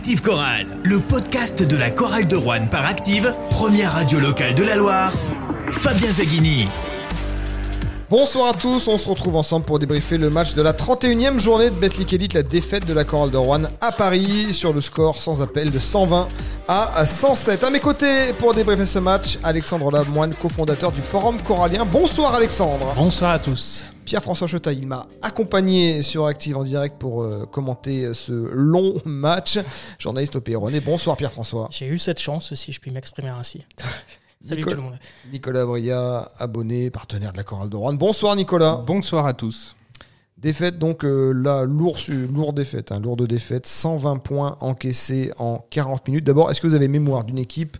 Active 0.00 0.22
Chorale, 0.22 0.66
le 0.82 0.98
podcast 0.98 1.62
de 1.62 1.76
la 1.76 1.90
chorale 1.90 2.26
de 2.26 2.34
Rouen 2.34 2.66
par 2.70 2.86
Active, 2.86 3.34
première 3.50 3.92
radio 3.92 4.18
locale 4.18 4.54
de 4.54 4.62
la 4.62 4.76
Loire. 4.76 5.12
Fabien 5.72 6.10
Zaghini. 6.10 6.68
Bonsoir 8.08 8.48
à 8.48 8.54
tous, 8.54 8.88
on 8.88 8.96
se 8.96 9.06
retrouve 9.06 9.36
ensemble 9.36 9.66
pour 9.66 9.78
débriefer 9.78 10.16
le 10.16 10.30
match 10.30 10.54
de 10.54 10.62
la 10.62 10.72
31e 10.72 11.38
journée 11.38 11.68
de 11.68 11.74
Betclic 11.74 12.14
Elite, 12.14 12.32
la 12.32 12.42
défaite 12.42 12.86
de 12.86 12.94
la 12.94 13.04
chorale 13.04 13.30
de 13.30 13.36
Rouen 13.36 13.64
à 13.82 13.92
Paris 13.92 14.54
sur 14.54 14.72
le 14.72 14.80
score 14.80 15.20
sans 15.20 15.42
appel 15.42 15.70
de 15.70 15.78
120 15.78 16.28
à 16.66 17.04
107. 17.04 17.62
À 17.62 17.68
mes 17.68 17.80
côtés 17.80 18.32
pour 18.38 18.54
débriefer 18.54 18.86
ce 18.86 19.00
match, 19.00 19.38
Alexandre 19.42 19.90
Lamoine, 19.90 20.32
cofondateur 20.32 20.92
du 20.92 21.02
Forum 21.02 21.36
Corallien. 21.42 21.84
Bonsoir 21.84 22.34
Alexandre. 22.34 22.94
Bonsoir 22.96 23.32
à 23.32 23.38
tous. 23.38 23.84
Pierre-François 24.04 24.46
Chetaille, 24.46 24.78
il 24.78 24.86
m'a 24.86 25.06
accompagné 25.22 26.02
sur 26.02 26.26
Active 26.26 26.56
en 26.56 26.64
direct 26.64 26.98
pour 26.98 27.22
euh, 27.22 27.46
commenter 27.46 28.12
ce 28.14 28.32
long 28.32 28.94
match. 29.04 29.58
Journaliste 29.98 30.36
au 30.36 30.58
Rouennais. 30.58 30.80
Bonsoir 30.80 31.16
Pierre-François. 31.16 31.68
J'ai 31.70 31.86
eu 31.86 31.98
cette 31.98 32.18
chance, 32.18 32.54
si 32.54 32.72
je 32.72 32.80
puis 32.80 32.90
m'exprimer 32.90 33.28
ainsi. 33.28 33.64
Salut 34.42 34.60
Nicolas, 34.60 34.76
tout 34.76 34.82
le 34.82 34.88
monde. 34.88 34.98
Nicolas 35.30 35.66
Bria, 35.66 36.28
abonné, 36.38 36.90
partenaire 36.90 37.32
de 37.32 37.36
la 37.36 37.44
chorale 37.44 37.68
de 37.68 37.76
Rouen. 37.76 37.92
Bonsoir 37.92 38.34
Nicolas. 38.36 38.76
Bonsoir 38.76 39.26
à 39.26 39.34
tous. 39.34 39.76
Défaite 40.38 40.78
donc 40.78 41.04
euh, 41.04 41.32
là, 41.32 41.64
lourde, 41.64 41.98
lourde 42.32 42.56
défaite, 42.56 42.92
hein, 42.92 43.00
lourde 43.00 43.26
défaite, 43.26 43.66
120 43.66 44.16
points 44.16 44.56
encaissés 44.60 45.32
en 45.38 45.58
40 45.68 46.08
minutes. 46.08 46.24
D'abord, 46.24 46.50
est-ce 46.50 46.62
que 46.62 46.66
vous 46.66 46.74
avez 46.74 46.88
mémoire 46.88 47.24
d'une 47.24 47.36
équipe 47.36 47.76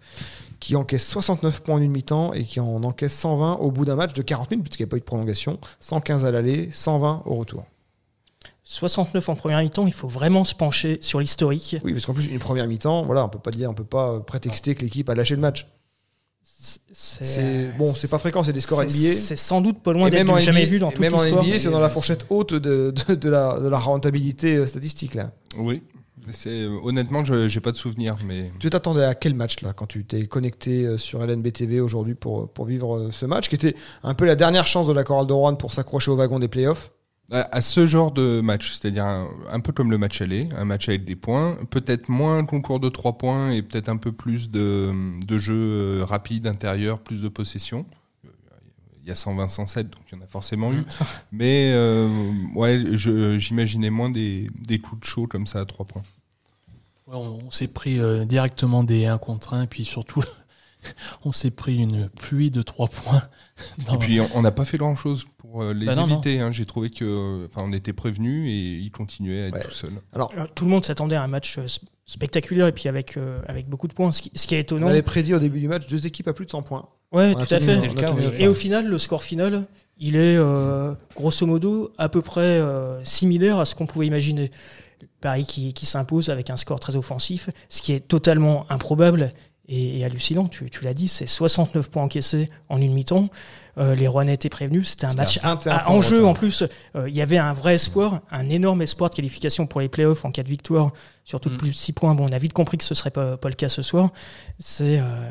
qui 0.61 0.77
encaisse 0.77 1.07
69 1.07 1.63
points 1.63 1.77
en 1.77 1.81
une 1.81 1.91
mi-temps 1.91 2.33
et 2.35 2.45
qui 2.45 2.61
en 2.61 2.83
encaisse 2.85 3.15
120 3.15 3.55
au 3.55 3.71
bout 3.71 3.85
d'un 3.85 3.97
match 3.97 4.13
de 4.13 4.23
40 4.23 4.51
minutes, 4.51 4.65
puisqu'il 4.67 4.83
n'y 4.85 4.89
a 4.89 4.91
pas 4.91 4.97
eu 4.99 5.01
de 5.01 5.05
prolongation, 5.05 5.59
115 5.81 6.25
à 6.25 6.31
l'aller, 6.31 6.69
120 6.73 7.23
au 7.25 7.35
retour 7.35 7.65
69 8.63 9.29
en 9.29 9.35
première 9.35 9.61
mi-temps, 9.61 9.87
il 9.89 9.93
faut 9.93 10.07
vraiment 10.07 10.45
se 10.45 10.55
pencher 10.55 10.99
sur 11.01 11.19
l'historique. 11.19 11.79
Oui, 11.83 11.93
parce 11.93 12.07
qu'en 12.07 12.15
plus, 12.15 12.27
une 12.27 12.39
première 12.39 12.69
mi-temps, 12.69 13.05
voilà, 13.05 13.25
on 13.25 13.29
peut 13.29 13.41
pas 13.41 13.51
dire, 13.51 13.69
on 13.69 13.75
peut 13.75 13.83
pas 13.83 14.21
prétexter 14.21 14.77
que 14.77 14.83
l'équipe 14.83 15.09
a 15.11 15.15
lâché 15.17 15.35
le 15.35 15.41
match. 15.41 15.67
C'est 16.93 17.73
bon, 17.79 17.93
c'est 17.95 18.09
pas 18.09 18.19
fréquent, 18.19 18.45
c'est 18.45 18.53
des 18.53 18.61
scores 18.61 18.83
NBA. 18.83 18.91
C'est 18.91 19.37
sans 19.37 19.61
doute 19.61 19.83
pas 19.83 19.93
loin 19.93 20.11
d'être 20.11 20.39
jamais 20.41 20.67
vu 20.67 20.79
dans 20.79 20.91
toute 20.91 21.01
Même 21.01 21.15
en 21.15 21.23
l'histoire. 21.23 21.43
NBA, 21.45 21.59
c'est 21.59 21.71
dans 21.71 21.81
la 21.81 21.89
fourchette 21.91 22.27
haute 22.29 22.53
de, 22.53 22.93
de, 23.09 23.15
de, 23.15 23.29
la, 23.31 23.59
de 23.59 23.69
la 23.69 23.79
rentabilité 23.79 24.57
euh, 24.57 24.67
statistique 24.67 25.15
là. 25.15 25.31
Oui. 25.57 25.83
C'est 26.33 26.67
honnêtement, 26.67 27.25
je 27.25 27.49
j'ai 27.49 27.61
pas 27.61 27.73
de 27.73 27.77
souvenir, 27.77 28.17
mais 28.25 28.53
tu 28.59 28.71
t'attendais 28.71 29.05
à 29.05 29.15
quel 29.15 29.35
match 29.35 29.61
là 29.63 29.73
quand 29.73 29.87
tu 29.87 30.05
t'es 30.05 30.27
connecté 30.27 30.85
euh, 30.87 30.99
sur 30.99 31.25
LNB 31.25 31.53
TV 31.53 31.81
aujourd'hui 31.81 32.15
pour 32.15 32.53
pour 32.53 32.65
vivre 32.67 32.97
euh, 32.97 33.11
ce 33.11 33.27
match 33.27 33.49
qui 33.49 33.55
était 33.55 33.75
un 34.03 34.15
peu 34.15 34.27
la 34.27 34.37
dernière 34.37 34.67
chance 34.67 34.87
de 34.87 34.93
la 34.93 35.05
chorale 35.05 35.27
de 35.27 35.33
Rouen 35.33 35.55
pour 35.55 35.73
s'accrocher 35.73 36.11
au 36.11 36.17
wagon 36.17 36.39
des 36.39 36.49
playoffs? 36.49 36.93
à, 37.33 37.57
à 37.57 37.61
ce 37.61 37.87
genre 37.87 38.11
de 38.11 38.41
match, 38.41 38.73
c'est-à-dire 38.73 39.05
un, 39.05 39.29
un 39.53 39.61
peu 39.61 39.73
comme 39.73 39.91
le 39.91 39.99
match 39.99 40.21
aller, 40.21 40.49
un 40.57 40.65
match 40.65 40.89
avec 40.89 41.05
des 41.05 41.17
points, 41.17 41.57
peut-être 41.71 42.09
moins 42.09 42.39
un 42.39 42.45
concours 42.45 42.81
de 42.81 42.89
trois 42.89 43.19
points 43.19 43.51
et 43.53 43.63
peut-être 43.63 43.89
un 43.89 43.97
peu 43.97 44.13
plus 44.13 44.51
de 44.51 44.91
de 45.27 45.39
jeux 45.39 46.03
rapides 46.03 46.47
intérieurs, 46.47 47.01
plus 47.01 47.21
de 47.23 47.29
possession. 47.29 47.87
Il 49.03 49.09
y 49.09 49.11
a 49.11 49.15
120-107, 49.15 49.85
donc 49.85 50.03
il 50.13 50.19
y 50.19 50.21
en 50.21 50.25
a 50.25 50.27
forcément 50.27 50.73
eu. 50.73 50.85
Mais 51.33 51.71
euh, 51.73 52.09
ouais, 52.55 52.83
je- 52.93 53.39
j'imaginais 53.39 53.91
moins 53.91 54.11
des, 54.11 54.49
des 54.67 54.79
coups 54.79 55.01
de 55.01 55.07
chaud 55.07 55.27
comme 55.27 55.47
ça 55.47 55.61
à 55.61 55.65
trois 55.65 55.87
points. 55.87 56.03
Ouais, 57.07 57.17
on 57.17 57.39
on 57.47 57.51
s'est 57.51 57.69
pris 57.69 57.99
euh, 57.99 58.25
directement 58.25 58.85
des 58.85 59.07
1 59.07 59.19
contre 59.19 59.55
1, 59.55 59.63
et 59.63 59.67
puis 59.67 59.85
surtout, 59.85 60.23
on 61.25 61.33
s'est 61.33 61.51
pris 61.51 61.79
une 61.79 62.09
pluie 62.11 62.51
de 62.51 62.63
3 62.63 62.89
points. 62.89 63.23
dans- 63.87 63.95
Et 63.95 63.99
puis 63.99 64.21
on- 64.21 64.29
on 64.35 64.43
n'a 64.43 64.53
pas 64.53 64.65
fait 64.67 64.77
grand-chose 64.79 65.25
pour 65.39 65.63
euh, 65.63 65.73
les 65.73 65.87
Bah 65.87 65.95
non, 65.97 66.07
non. 66.07 66.15
éviter. 66.21 66.41
hein. 66.41 66.53
J'ai 66.53 66.67
trouvé 66.67 66.91
que, 66.91 67.47
enfin, 67.47 67.63
on 67.67 67.73
était 67.73 67.93
prévenus 67.95 68.49
et 68.51 68.79
ils 68.79 68.91
continuaient 68.93 69.45
à 69.45 69.47
être 69.49 69.55
Ouais. 69.55 69.63
tout 69.65 69.71
seuls. 69.73 70.01
Alors, 70.13 70.33
Tout 70.55 70.65
le 70.65 70.71
monde 70.71 70.85
s'attendait 70.85 71.17
à 71.17 71.23
un 71.25 71.29
match 71.29 71.59
spectaculaire 72.07 72.67
et 72.67 72.73
puis 72.73 72.89
avec, 72.89 73.17
euh, 73.17 73.41
avec 73.47 73.69
beaucoup 73.69 73.89
de 73.89 73.95
points. 73.95 74.13
Ce 74.13 74.21
qui, 74.23 74.31
ce 74.35 74.47
qui 74.47 74.55
est 74.55 74.59
on 74.59 74.61
étonnant. 74.61 74.87
avait 74.89 75.03
prédit 75.03 75.35
au 75.35 75.39
début 75.39 75.59
du 75.61 75.69
match 75.69 75.87
deux 75.89 76.07
équipes 76.07 76.29
à 76.29 76.33
plus 76.35 76.45
de 76.45 76.51
100 76.51 76.63
points. 76.63 76.89
Ouais, 77.13 77.35
tout 77.35 77.55
à 77.55 77.61
fait. 77.61 77.79
Et 78.39 78.49
au 78.49 78.55
final, 78.55 78.87
le 78.87 78.99
score 78.99 79.23
final, 79.23 79.67
il 79.99 80.17
est 80.17 80.37
euh, 80.37 80.95
grosso 81.17 81.45
modo 81.47 81.93
à 81.99 82.09
peu 82.09 82.23
près 82.23 82.41
euh, 82.43 83.03
similaire 83.05 83.59
à 83.59 83.65
ce 83.65 83.75
qu'on 83.75 83.87
pouvait 83.87 84.07
imaginer. 84.07 84.51
Paris 85.21 85.45
qui, 85.47 85.73
qui 85.75 85.87
s'impose 85.87 86.29
avec 86.31 86.51
un 86.51 86.57
score 86.57 86.81
très 86.81 86.97
offensif, 86.97 87.51
ce 87.69 87.83
qui 87.83 87.93
est 87.93 88.01
totalement 88.01 88.65
improbable 88.71 89.33
et, 89.69 89.99
et 89.99 90.05
hallucinant. 90.05 90.47
Tu, 90.49 90.71
tu 90.71 90.85
l'as 90.85 90.95
dit, 90.95 91.09
c'est 91.09 91.27
69 91.27 91.91
points 91.91 92.03
encaissés 92.05 92.49
en 92.69 92.81
une 92.81 92.93
mi-temps. 92.95 93.29
Euh, 93.79 93.95
les 93.95 94.07
Rouennais 94.09 94.35
étaient 94.35 94.49
prévenus. 94.49 94.89
C'était 94.91 95.07
un 95.07 95.15
match 95.15 95.39
à 95.43 95.49
21 95.55 95.73
à- 95.77 95.89
enjeu 95.91 96.25
en 96.25 96.33
plus. 96.35 96.65
Euh, 96.97 97.09
Il 97.09 97.15
y 97.15 97.21
avait 97.23 97.39
un 97.39 97.53
vrai 97.53 97.75
espoir, 97.75 98.21
un 98.31 98.49
énorme 98.49 98.83
espoir 98.83 99.11
de 99.11 99.15
qualification 99.15 99.67
pour 99.67 99.81
les 99.81 99.89
playoffs 99.89 100.25
en 100.25 100.31
cas 100.33 100.43
de 100.43 100.49
victoire, 100.49 100.93
surtout 101.25 101.49
de 101.51 101.55
Mm. 101.55 101.59
plus 101.59 101.71
de 101.71 101.77
6 101.77 101.93
points. 101.93 102.15
Bon, 102.15 102.29
on 102.29 102.33
a 102.33 102.39
vite 102.39 102.53
compris 102.55 102.79
que 102.79 102.85
ce 102.85 102.95
serait 102.95 103.11
pas, 103.11 103.37
pas 103.37 103.49
le 103.49 103.55
cas 103.55 103.69
ce 103.69 103.83
soir. 103.83 104.11
C'est 104.59 104.99
euh, 105.01 105.31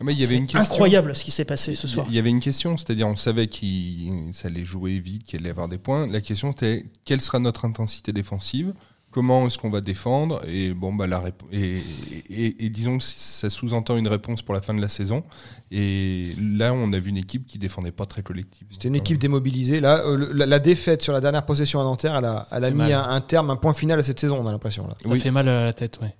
Mais 0.00 0.12
il 0.12 0.20
y 0.20 0.24
avait 0.24 0.34
c'est 0.34 0.38
une 0.40 0.46
question. 0.46 0.60
incroyable 0.74 1.16
ce 1.16 1.24
qui 1.24 1.30
s'est 1.30 1.44
passé 1.46 1.74
ce 1.74 1.88
soir. 1.88 2.06
Il 2.10 2.14
y 2.14 2.18
avait 2.18 2.28
une 2.30 2.40
question, 2.40 2.76
c'est-à-dire 2.76 3.08
on 3.08 3.16
savait 3.16 3.46
qu'il 3.48 4.12
ça 4.32 4.48
allait 4.48 4.64
jouer 4.64 4.98
vite, 5.00 5.22
qu'il 5.24 5.40
allait 5.40 5.50
avoir 5.50 5.68
des 5.68 5.78
points. 5.78 6.06
La 6.06 6.20
question 6.20 6.52
c'était 6.52 6.84
quelle 7.06 7.20
sera 7.22 7.38
notre 7.38 7.64
intensité 7.64 8.12
défensive? 8.12 8.74
Comment 9.10 9.46
est-ce 9.46 9.56
qu'on 9.56 9.70
va 9.70 9.80
défendre? 9.80 10.42
Et 10.46 10.74
bon 10.74 10.92
bah 10.94 11.06
la 11.06 11.22
et, 11.50 11.80
et- 12.28 12.66
et 12.66 12.68
disons 12.68 12.98
que 12.98 13.04
ça 13.04 13.48
sous-entend 13.48 13.96
une 13.96 14.08
réponse 14.08 14.42
pour 14.42 14.52
la 14.52 14.60
fin 14.60 14.74
de 14.74 14.82
la 14.82 14.88
saison. 14.88 15.24
Et 15.70 16.34
là 16.38 16.74
on 16.74 16.92
a 16.92 16.98
vu 16.98 17.08
une 17.08 17.16
équipe 17.16 17.46
qui 17.46 17.58
défendait 17.58 17.92
pas 17.92 18.04
très 18.04 18.22
collective. 18.22 18.66
C'était 18.72 18.88
une 18.88 18.96
équipe 18.96 19.16
démobilisée. 19.18 19.80
Là, 19.80 20.04
euh, 20.04 20.30
la, 20.34 20.44
la 20.44 20.58
défaite 20.58 21.00
sur 21.00 21.14
la 21.14 21.22
dernière 21.22 21.46
possession 21.46 21.80
à 21.80 21.84
Nanterre, 21.84 22.16
elle 22.16 22.26
a, 22.26 22.46
elle 22.52 22.64
a 22.64 22.68
fait 22.68 22.74
mis 22.74 22.92
un, 22.92 23.02
un 23.08 23.20
terme, 23.22 23.48
un 23.48 23.56
point 23.56 23.72
final 23.72 23.98
à 23.98 24.02
cette 24.02 24.20
saison, 24.20 24.36
on 24.38 24.46
a 24.46 24.52
l'impression. 24.52 24.86
Là. 24.86 24.96
Ça 25.02 25.08
Oui. 25.08 25.20
fait 25.20 25.30
mal 25.30 25.48
à 25.48 25.64
la 25.64 25.72
tête, 25.72 25.98
ouais. 26.02 26.14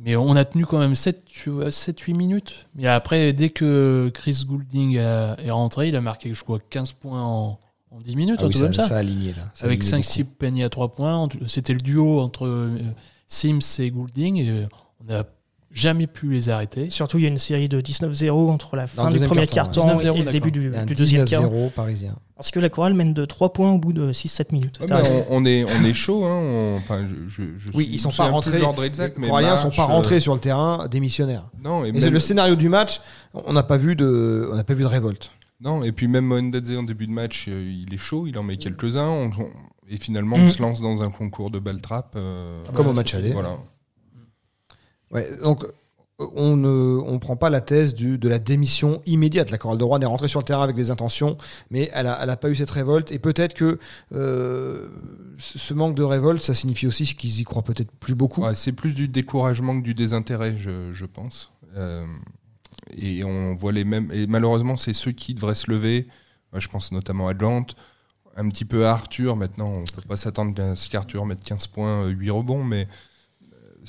Mais 0.00 0.14
on 0.16 0.36
a 0.36 0.44
tenu 0.44 0.64
quand 0.64 0.78
même 0.78 0.92
7-8 0.92 2.14
minutes. 2.14 2.66
Et 2.78 2.86
après, 2.86 3.32
dès 3.32 3.50
que 3.50 4.10
Chris 4.14 4.44
Goulding 4.46 4.98
a- 4.98 5.36
est 5.42 5.50
rentré, 5.50 5.88
il 5.88 5.96
a 5.96 6.00
marqué, 6.00 6.32
je 6.34 6.42
crois, 6.44 6.58
15 6.70 6.92
points 6.92 7.22
en, 7.22 7.58
en 7.90 8.00
10 8.00 8.14
minutes, 8.16 8.38
Ah 8.42 8.46
oui, 8.46 8.50
truc 8.52 8.64
comme 8.64 8.72
ça. 8.74 8.94
a 8.94 8.98
aligné 8.98 9.30
là. 9.30 9.42
Ça 9.54 9.64
a 9.64 9.66
Avec 9.68 9.80
aligné 9.82 10.02
5-6 10.02 10.24
paniers 10.24 10.64
à 10.64 10.68
3 10.68 10.94
points. 10.94 11.28
C'était 11.46 11.72
le 11.72 11.80
duo 11.80 12.20
entre 12.20 12.46
euh, 12.46 12.78
Sims 13.26 13.58
et 13.80 13.90
Goulding. 13.90 14.36
Et 14.36 14.68
on 15.00 15.04
n'a 15.12 15.24
jamais 15.70 16.06
pu 16.06 16.30
les 16.32 16.48
arrêter. 16.48 16.90
Surtout, 16.90 17.18
il 17.18 17.22
y 17.24 17.26
a 17.26 17.28
une 17.28 17.38
série 17.38 17.68
de 17.68 17.80
19-0 17.80 18.30
entre 18.50 18.74
la 18.76 18.86
fin 18.86 19.10
du 19.10 19.18
premier 19.20 19.46
quart-temps, 19.46 19.82
quart-temps 19.86 19.98
ouais. 19.98 20.04
et 20.06 20.22
19-0, 20.22 20.24
le 20.24 20.30
début 20.30 20.50
du, 20.50 20.70
du 20.86 20.94
deuxième 20.94 21.24
quart. 21.24 21.42
19-0 21.42 21.70
parisien. 21.72 22.16
Parce 22.36 22.50
que 22.50 22.60
la 22.60 22.68
chorale 22.68 22.94
mène 22.94 23.14
de 23.14 23.24
3 23.24 23.52
points 23.52 23.72
au 23.72 23.78
bout 23.78 23.92
de 23.92 24.12
6-7 24.12 24.52
minutes. 24.52 24.78
Ouais, 24.80 24.96
on, 25.28 25.38
on 25.38 25.44
est 25.44 25.64
on 25.64 25.84
est 25.84 25.92
chaud. 25.94 26.24
Hein, 26.24 26.38
on- 26.40 26.76
enfin 26.78 27.00
je, 27.06 27.16
je, 27.28 27.42
je 27.58 27.70
Oui, 27.74 27.84
suis- 27.84 27.94
ils 27.94 27.98
sont 27.98 28.10
pas 28.10 28.28
rentrés. 28.30 28.58
Les 28.60 28.66
mais 29.18 29.26
Coralliens 29.28 29.56
sont 29.56 29.70
pas 29.70 29.82
euh, 29.82 29.86
rentrés 29.86 30.20
sur 30.20 30.34
le 30.34 30.40
terrain 30.40 30.86
démissionnaires. 30.88 31.48
Non 31.62 31.84
et 31.84 31.88
Et 31.88 31.92
même- 31.92 32.00
c'est 32.00 32.10
le 32.10 32.18
scénario 32.20 32.54
du 32.54 32.68
match, 32.68 33.00
on 33.34 33.52
n'a 33.52 33.64
pas 33.64 33.76
vu 33.76 33.96
de, 33.96 34.48
on 34.52 34.54
n'a 34.56 34.62
pas 34.64 34.74
vu 34.74 34.82
de 34.82 34.88
révolte. 34.88 35.30
Non, 35.60 35.82
et 35.82 35.90
puis 35.90 36.06
même 36.06 36.24
Mohendadze 36.26 36.76
en 36.76 36.84
début 36.84 37.08
de 37.08 37.12
match, 37.12 37.46
euh, 37.48 37.72
il 37.86 37.92
est 37.92 37.98
chaud, 37.98 38.26
il 38.28 38.38
en 38.38 38.44
met 38.44 38.56
quelques-uns. 38.56 39.08
on- 39.08 39.26
on- 39.38 39.50
et 39.90 39.96
finalement, 39.96 40.38
Mm. 40.38 40.44
on 40.44 40.48
se 40.50 40.62
lance 40.62 40.80
dans 40.80 41.02
un 41.02 41.10
concours 41.10 41.50
de 41.50 41.58
balle 41.58 41.80
trappe. 41.80 42.14
euh, 42.16 42.58
Comme 42.74 42.86
Ouais, 42.86 42.92
au 42.92 42.94
match 42.94 43.14
aller. 43.14 43.32
Voilà. 43.32 43.56
Donc 45.42 45.64
euh, 45.64 45.72
on 46.34 46.56
ne 46.56 46.98
on 46.98 47.18
prend 47.18 47.36
pas 47.36 47.48
la 47.48 47.60
thèse 47.60 47.94
de 47.94 48.28
la 48.28 48.38
démission 48.38 49.00
immédiate. 49.06 49.50
La 49.50 49.58
chorale 49.58 49.78
de 49.78 49.84
Rouen 49.84 50.00
est 50.00 50.06
rentrée 50.06 50.28
sur 50.28 50.40
le 50.40 50.44
terrain 50.44 50.64
avec 50.64 50.74
des 50.74 50.90
intentions, 50.90 51.38
mais 51.70 51.90
elle 51.94 52.08
a, 52.08 52.18
elle 52.20 52.36
pas 52.36 52.50
eu 52.50 52.56
cette 52.56 52.70
révolte. 52.70 53.12
Et 53.12 53.18
peut-être 53.18 53.54
que 53.54 53.78
euh, 54.12 54.88
ce 55.38 55.74
manque 55.74 55.94
de 55.94 56.02
révolte, 56.02 56.42
ça 56.42 56.54
signifie 56.54 56.86
aussi 56.86 57.04
qu'ils 57.14 57.40
y 57.40 57.44
croient 57.44 57.62
peut-être 57.62 57.92
plus 57.92 58.14
beaucoup. 58.14 58.44
C'est 58.54 58.72
plus 58.72 58.94
du 58.94 59.08
découragement 59.08 59.78
que 59.78 59.84
du 59.84 59.94
désintérêt, 59.94 60.56
je, 60.58 61.04
pense. 61.04 61.52
Euh, 61.76 62.04
et 62.96 63.22
on 63.22 63.54
voit 63.54 63.72
les 63.72 63.84
mêmes. 63.84 64.10
Et 64.12 64.26
malheureusement, 64.26 64.76
c'est 64.76 64.92
ceux 64.92 65.12
qui 65.12 65.34
devraient 65.34 65.54
se 65.54 65.70
lever. 65.70 66.08
Moi, 66.52 66.60
je 66.60 66.68
pense 66.68 66.90
notamment 66.90 67.28
à 67.28 67.34
Dante, 67.34 67.76
un 68.36 68.48
petit 68.48 68.64
peu 68.64 68.86
à 68.86 68.92
Arthur. 68.92 69.36
Maintenant, 69.36 69.72
on 69.72 69.84
peut 69.84 70.02
pas 70.08 70.16
s'attendre 70.16 70.60
à 70.60 70.74
ce 70.74 70.88
qu'Arthur 70.88 71.26
mette 71.26 71.44
15 71.44 71.68
points, 71.68 72.06
euh, 72.06 72.08
8 72.08 72.30
rebonds, 72.30 72.64
mais 72.64 72.82
euh, 72.82 72.86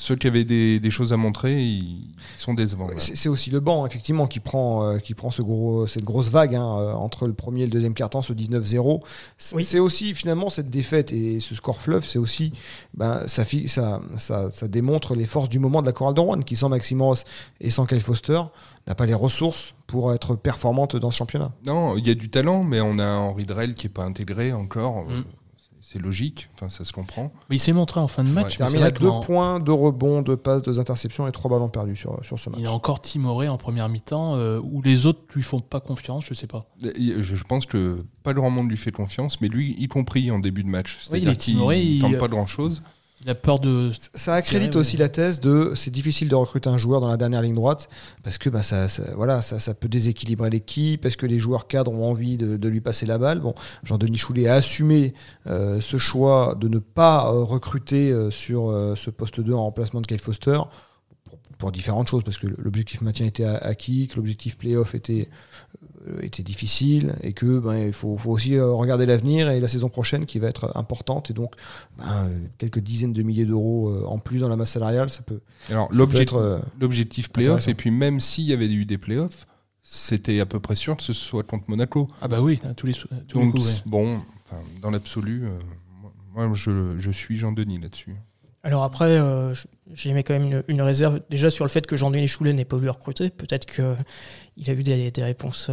ceux 0.01 0.15
qui 0.15 0.27
avaient 0.27 0.45
des, 0.45 0.79
des 0.79 0.91
choses 0.91 1.11
à 1.11 1.17
montrer, 1.17 1.61
ils 1.61 2.07
sont 2.37 2.53
décevants. 2.53 2.87
Ouais. 2.87 2.95
C'est 2.99 3.27
aussi 3.27 3.49
le 3.49 3.59
banc, 3.59 3.85
effectivement, 3.85 4.27
qui 4.27 4.39
prend, 4.39 4.85
euh, 4.85 4.97
qui 4.99 5.13
prend 5.13 5.29
ce 5.29 5.41
gros, 5.41 5.87
cette 5.87 6.05
grosse 6.05 6.29
vague 6.29 6.55
hein, 6.55 6.77
euh, 6.79 6.93
entre 6.93 7.27
le 7.27 7.33
premier 7.33 7.63
et 7.63 7.65
le 7.65 7.71
deuxième 7.71 7.93
quart-temps, 7.93 8.21
ce 8.21 8.31
19-0. 8.31 9.01
C'est 9.37 9.55
Oui. 9.57 9.65
c'est 9.65 9.79
aussi, 9.79 10.15
finalement, 10.15 10.49
cette 10.49 10.69
défaite 10.69 11.11
et 11.11 11.41
ce 11.41 11.53
score 11.53 11.81
fleuve, 11.81 12.05
c'est 12.05 12.17
aussi, 12.17 12.53
ben, 12.93 13.27
ça, 13.27 13.43
fi- 13.43 13.67
ça, 13.67 13.99
ça, 14.17 14.49
ça 14.51 14.69
démontre 14.69 15.15
les 15.15 15.25
forces 15.25 15.49
du 15.49 15.59
moment 15.59 15.81
de 15.81 15.87
la 15.87 15.91
chorale 15.91 16.13
de 16.13 16.21
Rouen, 16.21 16.39
qui 16.43 16.55
sans 16.55 16.69
Maximos 16.69 17.25
et 17.59 17.69
sans 17.69 17.85
Kyle 17.85 17.99
Foster 17.99 18.39
n'a 18.87 18.95
pas 18.95 19.05
les 19.05 19.13
ressources 19.13 19.75
pour 19.85 20.13
être 20.13 20.35
performante 20.35 20.95
dans 20.95 21.11
ce 21.11 21.17
championnat. 21.17 21.51
Non, 21.65 21.97
il 21.97 22.07
y 22.07 22.11
a 22.11 22.15
du 22.15 22.29
talent, 22.29 22.63
mais 22.63 22.79
on 22.79 22.99
a 22.99 23.05
Henri 23.05 23.45
Drell 23.45 23.73
qui 23.75 23.87
est 23.87 23.89
pas 23.89 24.03
intégré 24.05 24.53
encore. 24.53 25.05
Mm. 25.09 25.25
C'est- 25.91 25.99
logique, 25.99 26.49
enfin, 26.55 26.69
ça 26.69 26.85
se 26.85 26.93
comprend. 26.93 27.31
Mais 27.49 27.55
il 27.55 27.59
s'est 27.59 27.73
montré 27.73 27.99
en 27.99 28.07
fin 28.07 28.23
de 28.23 28.29
match. 28.29 28.45
Ouais, 28.45 28.51
Il 28.53 28.57
termine 28.57 28.83
à 28.83 28.91
deux 28.91 29.09
points, 29.21 29.59
deux 29.59 29.73
rebonds, 29.73 30.21
deux 30.21 30.37
passes, 30.37 30.61
deux 30.61 30.79
interceptions 30.79 31.27
et 31.27 31.31
trois 31.31 31.49
ballons 31.51 31.69
perdus 31.69 31.95
sur, 31.95 32.23
sur 32.23 32.39
ce 32.39 32.49
match. 32.49 32.59
Il 32.59 32.65
est 32.65 32.69
encore 32.69 33.01
timoré 33.01 33.47
en 33.49 33.57
première 33.57 33.89
mi-temps, 33.89 34.35
euh, 34.35 34.59
où 34.63 34.81
les 34.81 35.05
autres 35.07 35.21
lui 35.35 35.41
font 35.43 35.59
pas 35.59 35.79
confiance, 35.79 36.25
je 36.27 36.33
sais 36.33 36.47
pas. 36.47 36.67
Je, 36.81 37.21
je 37.21 37.43
pense 37.43 37.65
que 37.65 38.05
pas 38.23 38.33
le 38.33 38.39
grand 38.41 38.49
monde 38.51 38.69
lui 38.69 38.77
fait 38.77 38.91
confiance, 38.91 39.41
mais 39.41 39.47
lui, 39.47 39.75
y 39.79 39.87
compris 39.87 40.29
en 40.31 40.39
début 40.39 40.63
de 40.63 40.69
match. 40.69 40.93
Oui, 40.93 40.99
il 41.01 41.05
C'est-à-dire 41.09 41.29
est 41.31 41.35
timoré, 41.37 41.77
ne 41.77 41.81
il- 41.83 41.99
tente 42.01 42.17
pas 42.17 42.27
grand-chose. 42.27 42.81
Il 43.21 43.29
a 43.29 43.35
peur 43.35 43.59
de. 43.59 43.91
Ça 44.15 44.35
accrédite 44.35 44.71
Tirer, 44.71 44.79
aussi 44.79 44.95
la 44.95 45.09
thèse 45.09 45.41
de 45.41 45.73
c'est 45.75 45.91
difficile 45.91 46.29
de 46.29 46.35
recruter 46.35 46.69
un 46.69 46.77
joueur 46.77 47.01
dans 47.01 47.09
la 47.09 47.17
dernière 47.17 47.41
ligne 47.41 47.53
droite 47.55 47.89
parce 48.23 48.37
que 48.37 48.49
bah, 48.49 48.63
ça, 48.63 48.87
ça- 48.87 49.13
voilà, 49.15 49.41
ça, 49.41 49.59
ça 49.59 49.73
peut 49.73 49.89
déséquilibrer 49.89 50.49
l'équipe, 50.49 51.01
parce 51.01 51.17
que 51.17 51.25
les 51.25 51.37
joueurs 51.37 51.67
cadres 51.67 51.91
ont 51.91 52.09
envie 52.09 52.37
de, 52.37 52.55
de 52.55 52.67
lui 52.69 52.79
passer 52.79 53.05
la 53.05 53.17
balle. 53.17 53.39
Bon, 53.41 53.53
Jean-Denis 53.83 54.17
Choulet 54.19 54.47
a 54.47 54.55
assumé 54.55 55.13
euh, 55.47 55.81
ce 55.81 55.97
choix 55.97 56.55
de 56.59 56.69
ne 56.69 56.79
pas 56.79 57.27
euh, 57.27 57.43
recruter 57.43 58.11
euh, 58.11 58.31
sur 58.31 58.69
euh, 58.69 58.95
ce 58.95 59.09
poste 59.09 59.41
2 59.41 59.53
en 59.53 59.63
remplacement 59.63 59.99
de 59.99 60.07
Kyle 60.07 60.19
Foster 60.21 60.57
pour, 61.59 61.71
différentes 61.71 62.09
choses, 62.09 62.23
parce 62.23 62.37
que 62.37 62.47
l'objectif 62.57 63.01
maintien 63.01 63.25
était 63.27 63.43
acquis, 63.43 64.07
que 64.07 64.15
l'objectif 64.15 64.57
playoff 64.57 64.95
était, 64.95 65.29
euh, 66.07 66.19
était 66.21 66.41
difficile 66.41 67.13
et 67.21 67.33
que 67.33 67.59
ben, 67.59 67.75
il 67.77 67.93
faut, 67.93 68.17
faut 68.17 68.31
aussi 68.31 68.55
euh, 68.55 68.71
regarder 68.71 69.05
l'avenir 69.05 69.49
et 69.51 69.59
la 69.59 69.67
saison 69.67 69.89
prochaine 69.89 70.25
qui 70.25 70.39
va 70.39 70.47
être 70.47 70.71
importante 70.75 71.29
et 71.29 71.33
donc 71.33 71.53
ben, 71.97 72.31
quelques 72.57 72.79
dizaines 72.79 73.13
de 73.13 73.21
milliers 73.23 73.45
d'euros 73.45 73.89
euh, 73.89 74.05
en 74.07 74.17
plus 74.17 74.39
dans 74.39 74.47
la 74.49 74.55
masse 74.55 74.71
salariale, 74.71 75.09
ça 75.11 75.21
peut, 75.21 75.41
Alors, 75.69 75.83
ça 75.85 75.89
peut 75.91 75.97
l'objet- 75.97 76.21
être. 76.23 76.61
l'objectif 76.79 77.29
playoff, 77.29 77.67
et 77.67 77.73
puis 77.75 77.91
même 77.91 78.19
s'il 78.19 78.45
y 78.45 78.53
avait 78.53 78.67
eu 78.71 78.85
des 78.85 78.97
playoffs, 78.97 79.45
c'était 79.83 80.39
à 80.39 80.45
peu 80.45 80.59
près 80.59 80.75
sûr 80.75 80.95
que 80.97 81.03
ce 81.03 81.13
soit 81.13 81.43
contre 81.43 81.65
Monaco. 81.69 82.07
Ah 82.21 82.27
bah 82.27 82.41
oui, 82.41 82.59
tous 82.77 82.85
les, 82.87 82.93
tous 82.93 83.07
les 83.11 83.19
Donc, 83.33 83.51
coups. 83.55 83.65
ouais. 83.65 83.71
c'est- 83.83 83.87
bon, 83.87 84.19
dans 84.81 84.91
l'absolu, 84.91 85.43
euh, 85.45 85.49
moi, 86.33 86.47
moi, 86.47 86.55
je, 86.55 86.97
je 86.97 87.11
suis 87.11 87.37
Jean-Denis 87.37 87.79
là-dessus. 87.79 88.15
Alors 88.63 88.83
après, 88.83 89.17
euh, 89.17 89.53
j'ai 89.93 90.11
mis 90.13 90.23
quand 90.23 90.37
même 90.37 90.63
une, 90.67 90.81
réserve 90.81 91.21
déjà 91.29 91.49
sur 91.49 91.63
le 91.63 91.69
fait 91.69 91.87
que 91.87 91.95
Jean-Denis 91.95 92.27
Choulet 92.27 92.53
n'ait 92.53 92.65
pas 92.65 92.75
voulu 92.75 92.89
recruter. 92.89 93.29
Peut-être 93.29 93.65
qu'il 93.65 94.69
a 94.69 94.73
eu 94.73 94.83
des, 94.83 95.11
des 95.11 95.23
réponses 95.23 95.71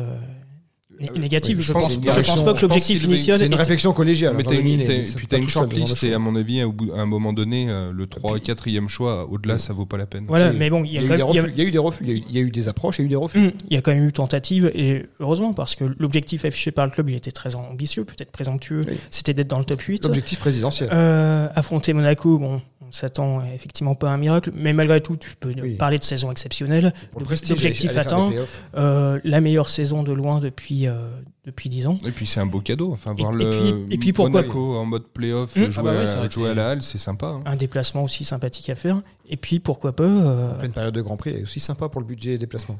euh, 0.98 1.02
né- 1.04 1.10
Euh, 1.14 1.19
négatives. 1.19 1.56
oui, 1.56 1.62
je 1.62 1.66
je 1.69 1.72
pense 1.72 1.82
pense, 1.96 2.38
je 2.38 2.44
pas 2.44 2.52
que 2.54 2.62
l'objectif 2.62 3.04
initial 3.04 3.38
C'est 3.38 3.46
une 3.46 3.54
réflexion 3.54 3.93
collégiale. 3.93 4.34
mais 4.37 4.43
hein, 4.46 5.04
puis 5.16 5.26
t'as 5.26 5.38
une 5.38 5.48
shortlist 5.48 6.02
et 6.04 6.14
à 6.14 6.19
mon 6.19 6.34
avis, 6.37 6.60
à 6.60 6.66
un 7.00 7.06
moment 7.06 7.32
donné, 7.32 7.66
euh, 7.69 7.93
le 7.93 8.06
3 8.06 8.37
et 8.37 8.40
4e 8.40 8.88
choix, 8.88 9.28
au-delà, 9.31 9.58
ça 9.58 9.72
vaut 9.72 9.87
pas 9.87 9.96
la 9.96 10.06
peine. 10.06 10.25
Voilà, 10.28 10.52
mais 10.52 10.70
bon, 10.70 10.84
il 10.84 10.93
y 10.93 10.98
a, 10.98 11.02
eu 11.02 11.08
des 11.16 11.22
refus, 11.22 11.52
il 11.54 11.58
y 11.58 11.64
a 11.64 11.69
eu 11.69 11.70
des 11.70 11.78
refus, 11.78 12.04
il 12.04 12.10
y 12.10 12.12
a 12.12 12.16
eu- 12.16 12.22
il 12.28 12.34
y 12.34 12.38
a 12.38 12.43
eu 12.43 12.50
des 12.50 12.69
approches 12.69 13.00
et 13.00 13.02
il 13.02 13.04
y 13.04 13.06
a 13.06 13.08
eu 13.08 13.10
des 13.10 13.16
refus. 13.16 13.38
Hum, 13.38 13.52
Il 13.70 13.75
y 13.75 13.76
a 13.76 13.82
quand 13.82 13.93
même 13.93 14.06
eu 14.06 14.12
tentative 14.12 14.70
et 14.75 15.06
heureusement 15.20 15.52
parce 15.52 15.75
que 15.76 15.84
l'objectif 15.98 16.44
affiché 16.44 16.70
par 16.70 16.87
le 16.87 16.93
club 16.93 17.08
il 17.10 17.16
était 17.16 17.31
très 17.31 17.54
ambitieux, 17.56 18.04
peut-être 18.04 18.31
présomptueux, 18.31 18.81
Oui. 18.88 18.94
c'était 19.10 19.34
d'être 19.34 19.49
dans 19.49 19.58
le 19.58 19.64
top 19.64 19.81
8. 19.81 20.04
L'objectif 20.04 20.38
présidentiel. 20.38 20.88
Euh, 20.92 21.49
affronter 21.54 21.92
Monaco, 21.92 22.38
bon, 22.38 22.60
on 22.87 22.92
s'attend 22.92 23.42
effectivement 23.54 23.94
pas 23.94 24.10
à 24.10 24.14
un 24.14 24.16
miracle, 24.19 24.50
mais 24.54 24.72
malgré 24.72 25.00
tout, 25.00 25.16
tu 25.16 25.31
peux 25.40 25.52
Oui. 25.60 25.75
parler 25.75 25.99
de 25.99 26.04
saison 26.04 26.31
exceptionnelle. 26.31 26.92
L'objectif 27.19 27.96
atteint, 27.96 28.31
euh, 28.76 29.19
la 29.25 29.40
meilleure 29.40 29.69
saison 29.69 30.02
de 30.02 30.12
loin 30.12 30.38
depuis, 30.40 30.85
euh, 30.86 31.08
depuis 31.44 31.68
10 31.68 31.86
ans. 31.86 31.98
Et 32.06 32.10
puis 32.10 32.26
c'est 32.26 32.40
un 32.40 32.46
beau 32.46 32.60
cadeau. 32.60 32.92
Enfin, 32.92 33.14
Et- 33.16 33.22
voir 33.22 33.32
et 33.34 33.36
le 33.44 33.50
puis- 33.50 33.94
et 33.94 33.98
puis 33.98 34.12
pourquoi- 34.12 34.42
Monaco 34.42 34.76
en 34.76 34.84
mode 34.84 35.04
playoff, 35.08 35.56
Hum. 35.56 35.70
jouer, 35.70 35.90
Ah 35.90 36.04
bah 36.14 36.20
à, 36.22 36.28
jouer 36.28 36.54
la 36.54 36.68
Halle, 36.70 36.82
c'est 36.82 36.98
sympa. 36.98 37.26
hein. 37.26 37.42
Un 37.46 37.56
déplacement 37.56 38.02
aussi 38.04 38.24
sympathique 38.24 38.68
à 38.70 38.74
faire. 38.74 39.00
Et 39.28 39.36
puis 39.36 39.60
pourquoi 39.60 39.94
pas 39.94 40.04
euh, 40.04 40.52
En 40.54 40.58
pleine 40.58 40.72
période 40.72 40.94
de 40.94 41.00
Grand 41.02 41.16
Prix, 41.16 41.30
elle 41.30 41.40
est 41.40 41.42
aussi 41.42 41.60
sympa 41.60 41.88
pour 41.88 42.00
le 42.00 42.06
budget 42.06 42.34
et 42.34 42.38
déplacement. 42.38 42.78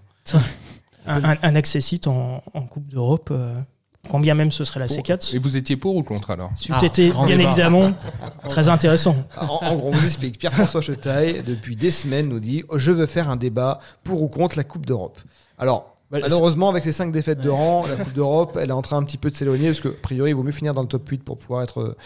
un, 1.07 1.23
un, 1.25 1.37
un 1.43 1.55
accessite 1.55 2.07
en, 2.07 2.43
en 2.55 2.63
Coupe 2.63 2.89
d'Europe, 2.89 3.29
euh, 3.31 3.55
quand 4.11 4.21
bien 4.21 4.35
même 4.35 4.53
ce 4.53 4.63
serait 4.65 4.79
la 4.81 4.87
C4. 4.87 5.35
Et 5.35 5.39
vous 5.39 5.57
étiez 5.57 5.77
pour 5.77 5.97
ou 5.97 6.03
contre 6.05 6.31
alors? 6.31 6.51
Ah, 6.71 6.85
été 6.85 7.11
bien 7.11 7.27
débat. 7.27 7.43
évidemment 7.51 7.93
très 8.49 8.69
intéressant. 8.69 9.17
En, 9.37 9.47
en 9.63 9.77
gros, 9.77 9.89
on 9.89 9.91
vous 9.91 10.05
explique. 10.05 10.39
Pierre-François 10.39 10.81
Chetaille, 10.81 11.43
depuis 11.45 11.75
des 11.77 11.91
semaines, 11.91 12.29
nous 12.29 12.39
dit 12.41 12.63
Je 12.75 12.93
veux 12.93 13.07
faire 13.07 13.29
un 13.31 13.37
débat 13.37 13.81
pour 14.05 14.23
ou 14.23 14.29
contre 14.29 14.57
la 14.57 14.65
Coupe 14.65 14.87
d'Europe. 14.87 15.19
Alors, 15.59 15.96
malheureusement, 16.11 16.69
avec 16.69 16.85
ces 16.85 16.93
cinq 16.93 17.13
défaites 17.13 17.41
de 17.41 17.49
rang, 17.51 17.85
la 17.87 17.97
Coupe 18.03 18.13
d'Europe, 18.13 18.59
elle 18.61 18.71
est 18.71 18.73
en 18.73 18.83
train 18.83 18.97
un 18.99 19.03
petit 19.05 19.19
peu 19.19 19.31
de 19.31 19.35
s'éloigner 19.37 19.67
parce 19.69 19.81
que, 19.81 19.89
a 19.89 19.93
priori, 20.03 20.31
il 20.31 20.35
vaut 20.35 20.43
mieux 20.43 20.53
finir 20.53 20.73
dans 20.75 20.83
le 20.83 20.89
top 20.89 21.09
8 21.09 21.25
pour 21.25 21.39
pouvoir, 21.39 21.63
être, 21.63 21.97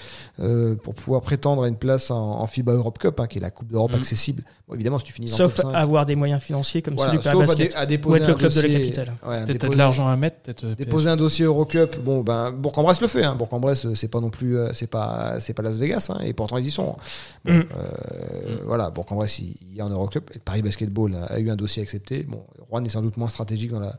euh, 0.40 0.74
pour 0.76 0.94
pouvoir 0.94 1.20
prétendre 1.22 1.64
à 1.64 1.68
une 1.68 1.76
place 1.76 2.10
en, 2.10 2.40
en 2.40 2.46
FIBA 2.46 2.72
Europe 2.72 2.98
Cup, 2.98 3.18
hein, 3.20 3.26
qui 3.26 3.38
est 3.38 3.42
la 3.42 3.50
Coupe 3.50 3.68
d'Europe 3.70 3.92
Mm. 3.92 3.96
accessible. 3.96 4.42
Bon, 4.68 4.74
évidemment, 4.74 4.98
si 4.98 5.04
tu 5.04 5.12
finis 5.12 5.30
dans 5.30 5.36
Sauf 5.36 5.56
le 5.58 5.62
top 5.64 5.72
5. 5.72 5.78
avoir 5.78 6.06
des 6.06 6.14
moyens 6.16 6.40
financiers 6.42 6.80
comme 6.82 6.94
voilà, 6.94 7.10
celui 7.12 7.22
de 7.24 7.28
sauf 7.28 7.42
à, 7.42 7.46
Basket. 7.46 7.70
dé- 7.70 7.76
à 7.76 7.82
Ou 7.82 7.86
déposer 7.86 8.20
être 8.20 8.26
le 8.28 8.34
un 8.34 8.36
club 8.36 8.50
de 8.52 8.56
la 8.56 8.62
dossier- 8.68 8.80
capitale. 8.80 9.14
ouais, 9.26 9.44
Peut-être 9.46 9.68
de 9.70 9.76
l'argent 9.76 10.08
à 10.08 10.16
mettre, 10.16 10.36
peut-être. 10.42 10.64
euh, 10.64 10.74
Déposer 10.74 11.10
un 11.10 11.16
dossier 11.16 11.44
Eurocup, 11.44 11.98
bon 11.98 12.20
ben 12.22 12.52
Bourg-en-Bresse 12.52 13.00
le 13.00 13.08
fait. 13.08 13.24
Hein. 13.24 13.34
Bourg-en-Bresse, 13.34 13.86
euh, 13.86 13.94
c'est 13.94 14.08
pas 14.08 14.20
non 14.20 14.30
plus, 14.30 14.56
c'est 14.72 14.86
pas, 14.86 15.40
c'est 15.40 15.52
pas 15.52 15.62
Las 15.62 15.78
Vegas, 15.78 16.08
hein, 16.10 16.20
et 16.22 16.32
pourtant 16.32 16.56
ils 16.58 16.66
y 16.66 16.70
sont. 16.70 16.96
Bon, 17.44 17.52
Mm. 17.52 17.64
euh, 17.76 18.56
Voilà, 18.66 18.90
Bourg-en-Bresse, 18.90 19.40
il 19.40 19.56
y 19.74 19.80
a 19.80 19.86
en 19.86 19.90
Eurocup. 19.90 20.30
Paris 20.44 20.62
Basketball 20.62 21.14
a, 21.14 21.24
a 21.24 21.38
eu 21.38 21.50
un 21.50 21.56
dossier 21.56 21.82
accepté. 21.82 22.22
Bon, 22.22 22.42
Rouen 22.70 22.84
est 22.84 22.88
sans 22.90 23.02
doute 23.02 23.16
moins 23.16 23.28
stratégique 23.28 23.72
dans 23.72 23.80
la 23.80 23.98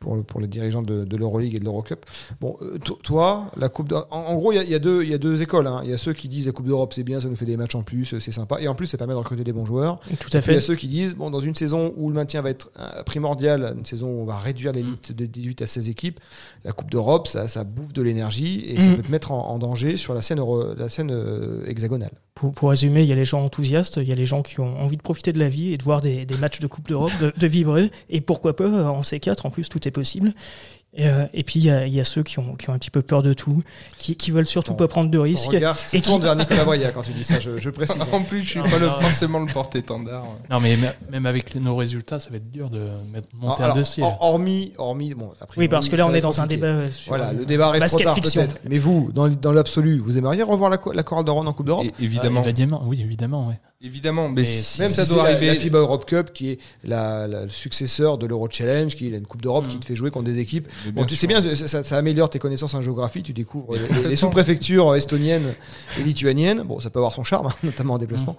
pour, 0.00 0.22
pour 0.24 0.40
les 0.40 0.46
dirigeants 0.46 0.82
de, 0.82 1.04
de 1.04 1.16
l'Euroleague 1.16 1.54
et 1.54 1.58
de 1.58 1.64
l'Eurocup. 1.64 2.06
Bon, 2.40 2.56
euh, 2.62 2.78
to- 2.78 2.98
toi, 3.02 3.50
la 3.56 3.68
Coupe 3.68 3.92
en, 3.92 4.06
en 4.10 4.34
gros, 4.36 4.52
il 4.52 4.62
y 4.62 4.66
y 4.66 4.70
y 4.70 4.74
a 4.74 5.18
deux 5.18 5.42
écoles. 5.42 5.66
hein. 5.66 5.80
Il 5.84 5.90
y 5.90 5.92
a 5.94 5.98
ceux 5.98 6.12
qui 6.12 6.28
disent 6.28 6.46
la 6.46 6.52
Coupe 6.52 6.66
d'Europe 6.66 6.92
c'est 6.94 7.02
bien, 7.02 7.20
ça 7.20 7.28
nous 7.28 7.36
fait 7.36 7.44
des 7.44 7.56
matchs 7.56 7.74
en 7.74 7.82
plus, 7.82 8.14
c'est 8.20 8.32
sympa, 8.32 8.60
et 8.60 8.68
en 8.68 8.74
plus 8.74 8.86
ça 8.86 8.96
permet 8.98 9.12
de 9.14 9.18
recruter 9.18 9.44
des 9.44 9.52
bons 9.52 9.66
joueurs. 9.66 9.98
Tout 10.00 10.08
à 10.10 10.16
Puis 10.16 10.28
il 10.30 10.34
y 10.34 10.36
a 10.36 10.42
fait. 10.42 10.60
ceux 10.60 10.76
qui 10.76 10.86
disent, 10.88 11.14
bon, 11.16 11.30
dans 11.30 11.40
une 11.40 11.54
saison 11.54 11.92
où 11.96 12.08
le 12.08 12.14
maintien 12.14 12.42
va 12.42 12.50
être 12.50 12.70
euh, 12.78 13.02
primordial, 13.02 13.74
une 13.76 13.84
saison 13.84 14.08
où 14.08 14.20
on 14.22 14.24
va 14.24 14.36
réduire 14.38 14.72
l'élite 14.72 15.12
de 15.12 15.26
18 15.26 15.62
à 15.62 15.66
16 15.66 15.88
équipes, 15.88 16.20
la 16.64 16.72
Coupe 16.72 16.90
d'Europe, 16.90 17.26
ça, 17.26 17.48
ça 17.48 17.64
bouffe 17.64 17.92
de 17.92 18.02
l'énergie 18.02 18.64
et 18.68 18.80
ça 18.80 18.86
Mhm. 18.88 18.96
peut 18.96 19.02
te 19.02 19.10
mettre 19.10 19.32
en, 19.32 19.48
en 19.48 19.58
danger 19.58 19.96
sur 19.96 20.14
la 20.14 20.22
scène, 20.22 20.38
euro- 20.38 20.74
la 20.74 20.88
scène 20.88 21.10
euh, 21.10 21.64
hexagonale. 21.66 22.12
Pour, 22.34 22.52
pour 22.52 22.70
résumer, 22.70 23.02
il 23.02 23.08
y 23.08 23.12
a 23.12 23.16
les 23.16 23.24
gens 23.24 23.42
enthousiastes, 23.44 23.96
il 23.96 24.04
y 24.08 24.12
a 24.12 24.14
les 24.14 24.26
gens 24.26 24.42
qui 24.42 24.60
ont 24.60 24.78
envie 24.80 24.96
de 24.96 25.02
profiter 25.02 25.32
de 25.32 25.40
la 25.40 25.48
vie 25.48 25.72
et 25.72 25.76
de 25.76 25.82
voir 25.82 26.00
des, 26.00 26.24
des 26.24 26.36
matchs 26.36 26.60
de 26.60 26.68
Coupe 26.68 26.86
d'Europe, 26.88 27.10
de, 27.20 27.32
de 27.36 27.46
vibrer, 27.48 27.90
et 28.10 28.20
pourquoi 28.20 28.54
pas 28.54 28.68
en 28.68 29.00
C4, 29.00 29.44
en 29.44 29.50
plus 29.50 29.68
tout 29.68 29.86
est 29.87 29.87
possible. 29.90 30.32
Et, 30.94 31.06
euh, 31.06 31.26
et 31.34 31.44
puis 31.44 31.60
il 31.60 31.66
y, 31.66 31.70
a, 31.70 31.86
il 31.86 31.92
y 31.92 32.00
a 32.00 32.04
ceux 32.04 32.22
qui 32.22 32.38
ont, 32.38 32.56
qui 32.56 32.70
ont 32.70 32.72
un 32.72 32.78
petit 32.78 32.90
peu 32.90 33.02
peur 33.02 33.22
de 33.22 33.34
tout, 33.34 33.62
qui, 33.98 34.16
qui 34.16 34.30
veulent 34.30 34.46
surtout 34.46 34.70
Ton- 34.72 34.76
pas 34.78 34.88
prendre 34.88 35.10
de 35.10 35.18
risques. 35.18 35.52
et 35.52 36.00
qui- 36.00 36.18
vers 36.18 36.34
Nicolas 36.36 36.64
Braya 36.64 36.90
quand 36.92 37.02
tu 37.02 37.12
dis 37.12 37.24
ça, 37.24 37.38
je, 37.38 37.58
je 37.58 37.68
précise. 37.70 37.98
En 38.10 38.22
plus, 38.22 38.40
je 38.40 38.48
suis 38.48 38.58
Non, 38.58 38.68
pas 38.70 38.78
le- 38.78 38.86
non. 38.86 38.98
forcément 39.00 39.38
le 39.38 39.52
porte-étendard. 39.52 40.24
Non, 40.50 40.60
mais 40.60 40.76
même 41.10 41.26
avec 41.26 41.54
nos 41.56 41.76
résultats, 41.76 42.18
ça 42.20 42.30
va 42.30 42.36
être 42.38 42.50
dur 42.50 42.70
de 42.70 42.88
mettre, 43.12 43.28
monter 43.34 43.62
Alors, 43.64 43.76
un 43.76 43.78
dossier. 43.80 44.02
hor- 44.02 44.16
hormis, 44.20 44.72
hormis, 44.78 45.12
bon, 45.12 45.30
après, 45.40 45.60
Oui, 45.60 45.68
parce 45.68 45.90
que 45.90 45.94
là 45.94 46.06
on 46.06 46.14
est 46.14 46.22
dans 46.22 46.40
un 46.40 46.46
débat 46.46 46.66
euh, 46.68 46.88
sur 46.88 47.10
Voilà, 47.10 47.34
le 47.34 47.44
débat 47.44 47.78
trop 47.86 47.98
tard 47.98 48.14
fiction. 48.14 48.40
peut-être. 48.46 48.58
Mais 48.64 48.78
vous, 48.78 49.10
dans, 49.14 49.28
dans 49.28 49.52
l'absolu, 49.52 49.98
vous 49.98 50.16
aimeriez 50.16 50.42
revoir 50.42 50.70
la, 50.70 50.78
la 50.94 51.02
chorale 51.02 51.26
de 51.26 51.30
Rouen 51.30 51.46
en 51.46 51.52
Coupe 51.52 51.66
d'Europe? 51.66 51.86
Évidemment, 52.00 52.40
Ah, 52.44 52.48
évidemment, 52.48 52.82
oui, 52.86 53.02
évidemment, 53.02 53.48
ouais. 53.48 53.60
Évidemment, 53.80 54.28
mais, 54.28 54.42
Mais 54.42 54.46
si 54.46 54.80
Même 54.80 54.90
ça 54.90 55.04
si 55.04 55.12
doit 55.14 55.24
c'est 55.24 55.30
la- 55.30 55.36
arriver. 55.36 55.54
la, 55.54 55.60
FIBA 55.60 55.78
Europe 55.78 56.04
Cup 56.06 56.32
qui 56.32 56.50
est 56.50 56.58
la, 56.84 57.26
la- 57.28 57.42
le 57.44 57.48
successeur 57.48 58.18
de 58.18 58.26
l'Euro 58.26 58.48
Challenge, 58.50 58.94
qui 58.94 59.06
est 59.06 59.16
une 59.16 59.26
Coupe 59.26 59.42
d'Europe 59.42 59.66
Mm. 59.66 59.68
qui 59.70 59.78
te 59.78 59.86
fait 59.86 59.94
jouer 59.94 60.10
contre 60.10 60.26
des 60.26 60.38
équipes. 60.38 60.68
Bon, 60.92 61.04
tu 61.04 61.14
sûr. 61.16 61.20
sais 61.20 61.26
bien, 61.26 61.54
ça, 61.84 61.96
améliore 61.96 62.30
tes 62.30 62.38
connaissances 62.38 62.74
en 62.74 62.82
géographie, 62.82 63.22
tu 63.22 63.32
découvres 63.32 63.74
les, 63.74 64.08
les 64.08 64.16
sous-préfectures 64.16 64.94
estoniennes 64.96 65.54
et 65.98 66.02
lituaniennes. 66.02 66.62
Bon, 66.62 66.80
ça 66.80 66.90
peut 66.90 66.98
avoir 66.98 67.12
son 67.12 67.24
charme, 67.24 67.46
hein, 67.48 67.54
notamment 67.62 67.94
en 67.94 67.98
déplacement. 67.98 68.36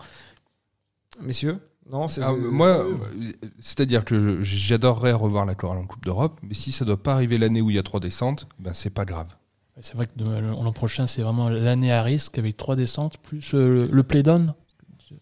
Messieurs 1.22 1.58
non, 1.92 2.08
c'est 2.08 2.22
Ah, 2.22 2.34
moi, 2.34 2.68
euh, 2.68 2.94
c'est-à-dire 3.60 4.06
que 4.06 4.44
j'adorerais 4.44 5.12
revoir 5.12 5.48
la 5.48 5.56
chorale 5.56 5.80
en 5.80 5.88
Coupe 5.88 6.06
d'Europe, 6.06 6.40
mais 6.44 6.54
si 6.54 6.72
ça 6.72 6.86
doit 6.86 7.02
pas 7.02 7.14
arriver 7.14 7.40
l'année 7.40 7.62
où 7.62 7.72
il 7.72 7.78
y 7.78 7.80
a 7.80 7.84
trois 7.84 8.00
descentes, 8.00 8.48
ben 8.60 8.76
c'est 8.76 8.92
pas 8.92 9.06
grave. 9.06 9.26
C'est 9.82 9.96
vrai 9.96 10.06
que 10.06 10.12
l'an 10.24 10.72
prochain, 10.72 11.08
c'est 11.08 11.24
vraiment 11.24 11.50
l'année 11.50 11.92
à 11.92 12.04
risque 12.04 12.38
avec 12.38 12.58
trois 12.58 12.76
descentes, 12.76 13.18
plus 13.18 13.56
euh, 13.56 13.88
le 13.92 14.04
play-down, 14.04 14.54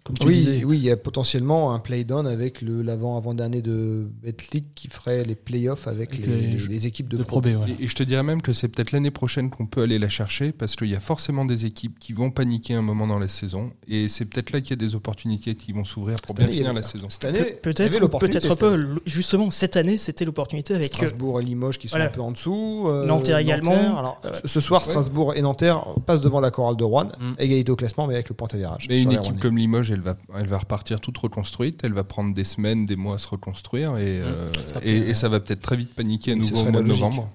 comme 0.03 0.17
tu 0.17 0.27
oui, 0.27 0.34
disais. 0.34 0.63
oui, 0.63 0.77
il 0.77 0.84
y 0.84 0.91
a 0.91 0.98
potentiellement 0.98 1.74
un 1.74 1.79
play-down 1.79 2.27
avec 2.27 2.62
le 2.62 2.82
l'avant 2.82 3.17
avant 3.17 3.34
dernier 3.34 3.62
de 3.62 4.08
Betclic 4.24 4.74
qui 4.75 4.88
ferait 4.88 5.24
les 5.24 5.36
playoffs 5.36 5.88
avec 5.88 6.13
Avec 6.13 6.25
les, 6.27 6.41
les- 6.41 6.48
les- 6.58 6.67
les 6.67 6.88
équipes 6.88 7.08
de, 7.10 7.17
de 7.17 7.24
Pro. 7.24 7.41
B. 7.41 7.48
Et, 7.48 7.84
et 7.84 7.88
je 7.88 7.96
te 7.96 8.03
dirais 8.03 8.24
même 8.24 8.41
que 8.41 8.53
c'est 8.53 8.67
peut-être 8.67 8.91
l'année 8.91 9.12
prochaine 9.12 9.50
qu'on 9.50 9.65
peut 9.65 9.82
aller 9.82 10.00
la 10.00 10.10
chercher 10.10 10.51
parce 10.51 10.75
qu'il 10.75 10.88
y 10.89 10.96
a 10.96 11.00
forcément 11.00 11.46
des 11.46 11.65
équipes 11.65 11.98
qui 12.00 12.13
vont 12.13 12.32
paniquer 12.32 12.74
un 12.74 12.82
moment 12.82 13.08
dans 13.08 13.20
la 13.20 13.27
saison 13.27 13.72
et 13.88 14.08
c'est 14.08 14.25
peut-être 14.25 14.51
là 14.51 14.62
qu'il 14.62 14.72
y 14.72 14.74
a 14.74 14.88
des 14.88 14.96
opportunités 14.96 15.56
qui 15.56 15.72
vont 15.72 15.86
s'ouvrir 15.86 16.17
pour 16.17 16.29
Cette 16.29 16.38
bien 16.38 16.46
année, 16.48 16.56
finir 16.58 16.74
la 16.74 16.82
saison. 16.84 17.08
Cette 17.10 17.25
année, 17.25 17.39
Pe- 17.39 17.62
Peut-être, 17.62 18.08
peut-être. 18.20 18.70
Le- 18.75 19.01
Justement, 19.06 19.50
cette 19.51 19.77
année, 19.77 19.98
c'était 19.98 20.25
l'opportunité 20.25 20.74
avec 20.75 20.91
euh, 20.94 20.96
Strasbourg 20.96 21.39
et 21.39 21.44
Limoges 21.44 21.77
qui 21.77 21.88
sont 21.88 21.98
Voilà. 21.98 22.10
un 22.10 22.13
peu 22.13 22.22
en 22.22 22.32
dessous. 22.32 22.86
euh, 22.88 23.06
Nanterre 23.06 23.38
également. 23.38 23.72
Alors, 23.98 24.22
Euh, 24.25 24.32
ce- 24.46 24.60
soir, 24.60 24.82
Strasbourg 24.82 25.34
et 25.36 25.41
Nanterre 25.41 25.86
passent 26.06 26.22
devant 26.22 26.39
la 26.39 26.51
chorale 26.51 26.75
de 26.75 26.84
Rouen, 26.84 27.10
Mm. 27.20 27.34
égalité 27.39 27.72
au 27.72 27.75
classement, 27.75 28.08
mais 28.08 28.15
avec 28.15 28.29
le 28.29 28.36
point 28.36 28.48
à 28.51 28.58
virage. 28.58 28.88
Mais 28.89 29.01
une 29.01 29.12
équipe 29.12 29.39
comme 29.39 29.58
Limoges, 29.58 29.76
elle 29.91 30.01
va, 30.01 30.15
elle 30.38 30.48
va 30.48 30.57
repartir 30.60 31.00
toute 31.01 31.17
reconstruite, 31.17 31.81
elle 31.84 31.93
va 31.93 32.03
prendre 32.03 32.34
des 32.34 32.43
semaines, 32.43 32.86
des 32.86 32.96
mois 32.96 33.15
à 33.15 33.17
se 33.19 33.27
reconstruire 33.27 33.98
et, 33.98 34.22
euh, 34.22 34.51
ça 34.65 34.79
et, 34.84 34.96
et 34.98 35.13
ça 35.13 35.29
va 35.29 35.39
peut-être 35.39 35.62
très 35.62 35.75
vite 35.77 35.93
paniquer 35.96 36.31
à 36.34 36.36
nouveau 36.36 36.57
au 36.57 36.72
mois 36.72 36.81
de 36.81 36.88
novembre. 36.88 37.29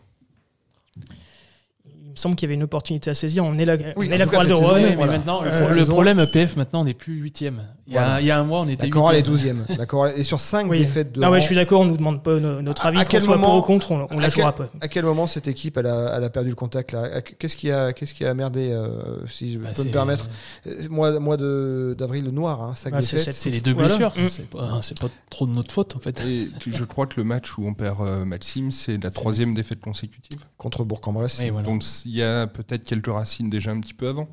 Il 1.87 2.11
me 2.11 2.17
semble 2.17 2.37
qu'il 2.37 2.47
y 2.47 2.49
avait 2.49 2.57
une 2.57 2.63
opportunité 2.65 3.09
à 3.09 3.15
saisir. 3.15 3.43
On 3.45 3.57
est 3.59 3.65
la, 3.65 3.77
Oui, 3.77 3.83
on 3.97 4.03
est 4.03 4.15
en 4.15 4.19
la 4.19 4.27
cas, 4.27 4.45
chorale 4.45 4.83
de 4.91 4.95
voilà. 4.97 5.13
maintenant, 5.13 5.41
le, 5.43 5.51
Euh, 5.51 5.69
le 5.69 5.73
saison- 5.73 5.93
problème 5.95 6.21
EPF, 6.21 6.57
maintenant, 6.57 6.83
on 6.83 6.85
n'est 6.85 6.93
plus 6.93 7.15
huitième. 7.15 7.67
Il, 7.93 7.97
y 7.97 7.99
a- 7.99 8.03
Voilà. 8.05 8.21
il 8.23 8.27
y 8.27 8.31
a 8.31 8.39
un 8.39 8.45
mois, 8.45 8.61
on 8.61 8.69
était 8.69 8.87
La 8.87 8.91
chorale 8.91 9.17
est 9.17 9.27
huitième. 9.29 9.65
12e. 9.69 9.77
La 9.77 9.85
chorale 9.87 10.15
est 10.17 10.23
sur 10.23 10.41
5 10.41 10.67
Oui. 10.71 10.79
défaites 10.79 11.13
de 11.13 11.21
Non, 11.21 11.29
rang. 11.29 11.35
je 11.35 11.41
suis 11.41 11.55
d'accord, 11.55 11.83
on 11.83 11.85
nous 11.85 11.97
demande 11.99 12.23
pas 12.23 12.41
no- 12.41 12.63
notre 12.63 12.87
avis, 12.87 12.99
à 12.99 13.05
quel 13.05 13.23
soit 13.23 13.37
moment- 13.37 13.49
pour 13.51 13.59
ou 13.59 13.63
contre, 13.63 13.93
on, 13.93 13.99
la 13.99 14.07
quel- 14.29 14.31
jouera 14.31 14.55
pas. 14.55 14.69
À 14.81 14.89
quel 14.89 15.05
moment 15.05 15.27
cette 15.27 15.47
équipe 15.47 15.77
elle 15.77 15.87
a, 15.87 16.15
elle 16.17 16.25
a 16.25 16.31
perdu 16.31 16.49
le 16.49 16.55
contact 16.55 16.97
Qu'est-ce 17.39 17.57
qui 17.57 17.71
a 17.71 17.93
qu'est-ce 17.93 18.15
qui 18.15 18.25
a 18.25 18.33
merdé 18.35 18.71
euh, 18.73 19.27
si 19.27 19.53
je 19.53 19.59
Bah, 19.59 19.69
peux 19.77 19.85
me 19.85 19.91
permettre? 19.91 20.29
Euh, 20.67 20.89
mois 20.89 21.19
mois 21.21 21.37
de 21.37 21.95
d'avril 21.99 22.25
le 22.25 22.31
noir 22.31 22.63
hein, 22.63 22.73
cinq 22.75 22.93
Bah, 22.93 23.03
c'est 23.03 23.17
défaites. 23.17 23.35
cette- 23.35 23.43
C'est 23.43 23.51
les 23.51 23.61
deux 23.61 23.75
Voilà. 23.75 23.89
blessures. 23.89 24.13
Mm. 24.17 24.29
C'est 24.29 24.49
pas, 24.49 24.79
c'est 24.81 24.99
pas 24.99 25.09
trop 25.29 25.47
de 25.47 25.53
notre 25.53 25.73
faute, 25.73 25.95
en 25.97 25.99
fait. 26.01 26.23
Et 26.27 26.49
je 26.67 26.85
crois 26.85 27.07
que 27.07 27.15
le 27.19 27.25
match 27.25 27.59
où 27.59 27.67
on 27.67 27.75
perd 27.75 28.01
euh, 28.01 28.25
Maxime, 28.25 28.71
c'est 28.73 29.03
la 29.03 29.11
troisième 29.11 29.53
défaite 29.55 29.81
consécutive. 29.81 30.41
contre 30.57 30.85
Bourg-en-Bresse. 30.85 31.43
Voilà. 31.51 31.67
Donc 31.67 31.83
il 32.07 32.13
y 32.17 32.23
a 32.23 32.47
peut-être 32.47 32.85
quelques 32.85 33.09
racines 33.13 33.51
déjà 33.51 33.73
un 33.73 33.81
petit 33.81 33.95
peu 33.95 34.09
avant. 34.09 34.29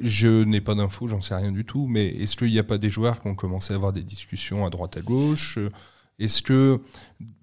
Je 0.00 0.44
n'ai 0.44 0.60
pas 0.60 0.74
d'infos, 0.74 1.06
j'en 1.06 1.20
sais 1.20 1.34
rien 1.34 1.52
du 1.52 1.64
tout, 1.64 1.86
mais 1.88 2.06
est-ce 2.08 2.36
qu'il 2.36 2.50
n'y 2.50 2.58
a 2.58 2.64
pas 2.64 2.78
des 2.78 2.90
joueurs 2.90 3.20
qui 3.22 3.28
ont 3.28 3.34
commencé 3.34 3.72
à 3.72 3.76
avoir 3.76 3.92
des 3.92 4.02
discussions 4.02 4.66
à 4.66 4.70
droite 4.70 4.96
à 4.96 5.00
gauche? 5.00 5.58
Est-ce 6.20 6.42
que, 6.42 6.80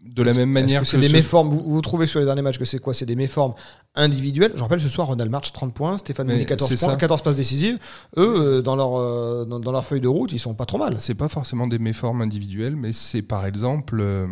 de 0.02 0.24
la 0.24 0.34
même 0.34 0.50
manière 0.50 0.84
que 0.84 0.88
c'est 0.88 0.98
des 0.98 1.10
ce- 1.10 1.14
méformes? 1.14 1.50
Vous, 1.50 1.62
vous 1.66 1.82
trouvez 1.82 2.08
sur 2.08 2.20
les 2.22 2.26
derniers 2.26 2.42
matchs 2.42 2.58
que 2.58 2.64
c'est 2.64 2.80
quoi? 2.80 2.94
C'est 2.94 3.06
des 3.06 3.18
méformes 3.18 3.54
individuelles. 3.96 4.54
Je 4.56 4.62
rappelle 4.62 4.80
ce 4.80 4.88
soir 4.88 5.08
Ronald 5.08 5.30
March 5.30 5.52
30 5.52 5.74
points, 5.74 5.98
Stéphane 5.98 6.28
Mouni 6.28 6.46
14 6.46 6.70
c'est 6.70 6.80
points, 6.80 6.92
ça. 6.94 6.96
14 6.98 7.22
passes 7.22 7.36
décisives. 7.36 7.80
Eux 8.16 8.58
euh, 8.60 8.62
dans 8.62 8.78
leur 8.78 8.96
euh, 8.96 9.44
dans, 9.44 9.60
dans 9.60 9.74
leur 9.74 9.86
feuille 9.86 10.00
de 10.00 10.08
route, 10.08 10.32
ils 10.32 10.40
sont 10.40 10.54
pas 10.54 10.66
trop 10.66 10.78
mal. 10.78 10.96
C'est 11.00 11.16
pas 11.16 11.28
forcément 11.28 11.68
des 11.68 11.80
méformes 11.80 12.22
individuelles, 12.22 12.78
mais 12.78 12.94
c'est 12.94 13.22
par 13.22 13.46
exemple, 13.46 13.98
euh, 14.00 14.26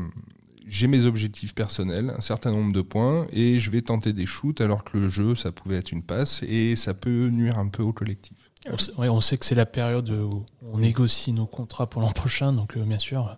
j'ai 0.70 0.88
mes 0.88 1.06
objectifs 1.06 1.54
personnels, 1.54 2.14
un 2.18 2.22
certain 2.22 2.52
nombre 2.52 2.72
de 2.74 2.82
points, 2.82 3.28
et 3.34 3.60
je 3.60 3.70
vais 3.70 3.82
tenter 3.82 4.14
des 4.14 4.26
shoots 4.26 4.62
alors 4.62 4.84
que 4.84 4.98
le 4.98 5.10
jeu, 5.10 5.36
ça 5.36 5.52
pouvait 5.52 5.76
être 5.78 5.92
une 5.92 6.04
passe, 6.04 6.44
et 6.44 6.76
ça 6.76 6.94
peut 6.94 7.28
nuire 7.30 7.58
un 7.58 7.68
peu 7.68 7.84
au 7.84 7.92
collectif. 7.92 8.38
On 8.72 8.78
sait, 8.78 8.94
ouais, 8.98 9.10
on 9.10 9.22
sait 9.22 9.38
que 9.38 9.46
c'est 9.46 9.56
la 9.56 9.66
période 9.66 10.10
où 10.10 10.46
on 10.72 10.78
négocie 10.78 11.34
nos 11.34 11.46
contrats 11.48 11.90
pour 11.90 12.02
l'an 12.02 12.12
prochain, 12.12 12.54
donc 12.54 12.78
euh, 12.78 12.84
bien 12.84 13.00
sûr, 13.00 13.38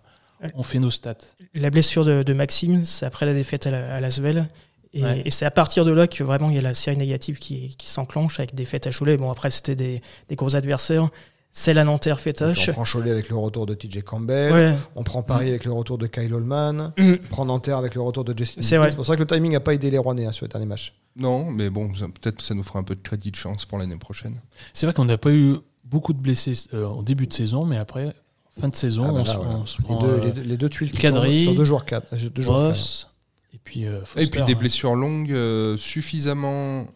on 0.54 0.62
fait 0.62 0.78
nos 0.80 0.90
stats. 0.90 1.16
La 1.54 1.70
blessure 1.70 2.04
de, 2.04 2.22
de 2.22 2.32
Maxime, 2.32 2.84
c'est 2.84 3.06
après 3.06 3.26
la 3.26 3.34
défaite 3.34 3.66
à, 3.66 3.70
la, 3.70 3.94
à 3.96 4.00
Lasvel. 4.00 4.48
Et, 4.94 5.02
Ouais. 5.02 5.22
et 5.24 5.30
c'est 5.30 5.46
à 5.46 5.50
partir 5.50 5.86
de 5.86 5.90
là 5.90 6.06
que 6.06 6.22
vraiment 6.22 6.50
il 6.50 6.56
y 6.56 6.58
a 6.58 6.62
la 6.62 6.74
série 6.74 6.98
négative 6.98 7.38
qui, 7.38 7.74
qui 7.78 7.88
s'enclenche 7.88 8.38
avec 8.40 8.54
des 8.54 8.66
fêtes 8.66 8.86
à 8.86 8.90
Cholet. 8.90 9.16
Bon, 9.16 9.30
après, 9.30 9.48
c'était 9.48 9.74
des, 9.74 10.02
des 10.28 10.36
gros 10.36 10.54
adversaires. 10.54 11.08
C'est 11.54 11.74
la 11.74 11.84
Nanterre 11.84 12.18
tâche. 12.34 12.70
on 12.70 12.72
prend 12.72 12.84
Cholet 12.84 13.10
avec 13.10 13.28
le 13.28 13.36
retour 13.36 13.66
de 13.66 13.74
TJ 13.74 14.02
Campbell. 14.02 14.52
Ouais. 14.52 14.74
On 14.96 15.02
prend 15.04 15.22
Paris 15.22 15.50
avec 15.50 15.66
le 15.66 15.72
retour 15.72 15.98
de 15.98 16.06
Kyle 16.06 16.32
Holman. 16.32 16.92
Mm. 16.98 17.12
On 17.24 17.28
prend 17.28 17.44
Nanterre 17.44 17.76
avec 17.76 17.94
le 17.94 18.00
retour 18.00 18.24
de 18.24 18.36
Justin. 18.36 18.62
C'est 18.62 18.78
vrai. 18.78 18.90
C'est 18.90 18.96
pour 18.96 19.04
ça 19.04 19.14
que 19.16 19.20
le 19.20 19.26
timing 19.26 19.52
n'a 19.52 19.60
pas 19.60 19.74
aidé 19.74 19.90
les 19.90 19.98
Rouennais 19.98 20.24
hein, 20.24 20.32
sur 20.32 20.46
les 20.46 20.48
derniers 20.48 20.64
matchs. 20.66 20.94
Non, 21.14 21.50
mais 21.50 21.68
bon, 21.68 21.90
peut-être 21.92 22.36
que 22.36 22.42
ça 22.42 22.54
nous 22.54 22.62
fera 22.62 22.78
un 22.78 22.84
peu 22.84 22.94
de 22.94 23.02
crédit 23.02 23.30
de 23.30 23.36
chance 23.36 23.66
pour 23.66 23.76
l'année 23.78 23.96
prochaine. 23.98 24.40
C'est 24.72 24.86
vrai 24.86 24.94
qu'on 24.94 25.04
n'a 25.04 25.18
pas 25.18 25.30
eu 25.30 25.56
beaucoup 25.84 26.14
de 26.14 26.18
blessés 26.18 26.54
euh, 26.72 26.86
au 26.86 27.02
début 27.02 27.26
de 27.26 27.34
saison, 27.34 27.66
mais 27.66 27.76
après, 27.76 28.14
fin 28.58 28.68
de 28.68 28.74
saison, 28.76 29.02
Ah 29.04 29.08
bah 29.08 29.14
on, 29.16 29.18
là, 29.18 29.24
se, 29.26 29.36
voilà. 29.36 29.56
on 29.56 29.66
se 29.66 29.76
Les 29.78 29.84
prend 29.84 30.00
deux, 30.00 30.06
euh, 30.08 30.24
les 30.24 30.30
deux- 30.32 30.42
les 30.42 30.56
deux 30.56 30.68
tuiles 30.70 30.90
tombent 30.90 31.26
sur 31.26 31.54
deux 31.54 31.64
joueurs 31.66 31.84
cadres. 31.84 32.06
euh, 32.14 32.30
deux 32.30 32.40
joueurs 32.42 32.56
cadres. 32.60 32.68
Ross, 32.70 33.08
et 33.52 33.58
puis 33.62 33.86
euh, 33.86 34.00
Et 34.16 34.26
puis 34.26 34.42
des 34.42 34.52
hein. 34.54 34.56
blessures 34.58 34.94
longues, 34.94 35.32
euh, 35.32 35.76
suffisamment, 35.76 36.86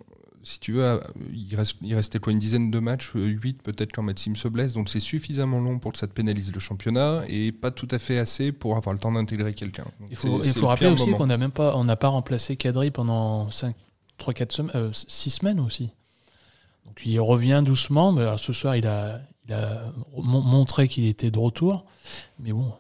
si 0.46 0.60
tu 0.60 0.72
veux, 0.72 1.00
il, 1.32 1.56
reste, 1.56 1.76
il 1.82 1.94
restait 1.96 2.20
quoi, 2.20 2.32
une 2.32 2.38
dizaine 2.38 2.70
de 2.70 2.78
matchs, 2.78 3.10
8 3.14 3.62
peut-être 3.62 3.92
quand 3.92 4.02
Maxime 4.02 4.36
se 4.36 4.46
blesse, 4.46 4.74
donc 4.74 4.88
c'est 4.88 5.00
suffisamment 5.00 5.58
long 5.58 5.80
pour 5.80 5.90
que 5.90 5.98
ça 5.98 6.06
te 6.06 6.12
pénalise 6.12 6.52
le 6.52 6.60
championnat, 6.60 7.22
et 7.28 7.50
pas 7.50 7.72
tout 7.72 7.88
à 7.90 7.98
fait 7.98 8.18
assez 8.18 8.52
pour 8.52 8.76
avoir 8.76 8.92
le 8.92 9.00
temps 9.00 9.10
d'intégrer 9.10 9.54
quelqu'un. 9.54 9.86
Il 10.08 10.16
faut, 10.16 10.40
il 10.42 10.64
rappeler 10.64 10.86
aussi 10.86 11.10
qu'on 11.10 11.26
n'a 11.26 11.36
même 11.36 11.50
pas, 11.50 11.76
on 11.76 11.82
n'a 11.82 11.96
pas 11.96 12.08
remplacé 12.08 12.56
Kadri 12.56 12.92
pendant 12.92 13.50
5, 13.50 13.74
3, 14.18 14.34
4 14.34 14.52
semaines, 14.52 14.90
6 14.92 15.30
semaines 15.30 15.58
aussi. 15.58 15.90
Donc 16.86 17.04
il 17.04 17.18
revient 17.18 17.62
doucement. 17.64 18.12
Mais 18.12 18.22
alors, 18.22 18.38
ce 18.38 18.52
soir, 18.52 18.76
il 18.76 18.86
a, 18.86 19.20
il 19.48 19.52
a 19.52 19.92
mon- 20.16 20.42
montré 20.42 20.86
qu'il 20.86 21.06
était 21.06 21.32
de 21.32 21.38
retour. 21.38 21.84
Mais 22.38 22.52
bon, 22.52 22.72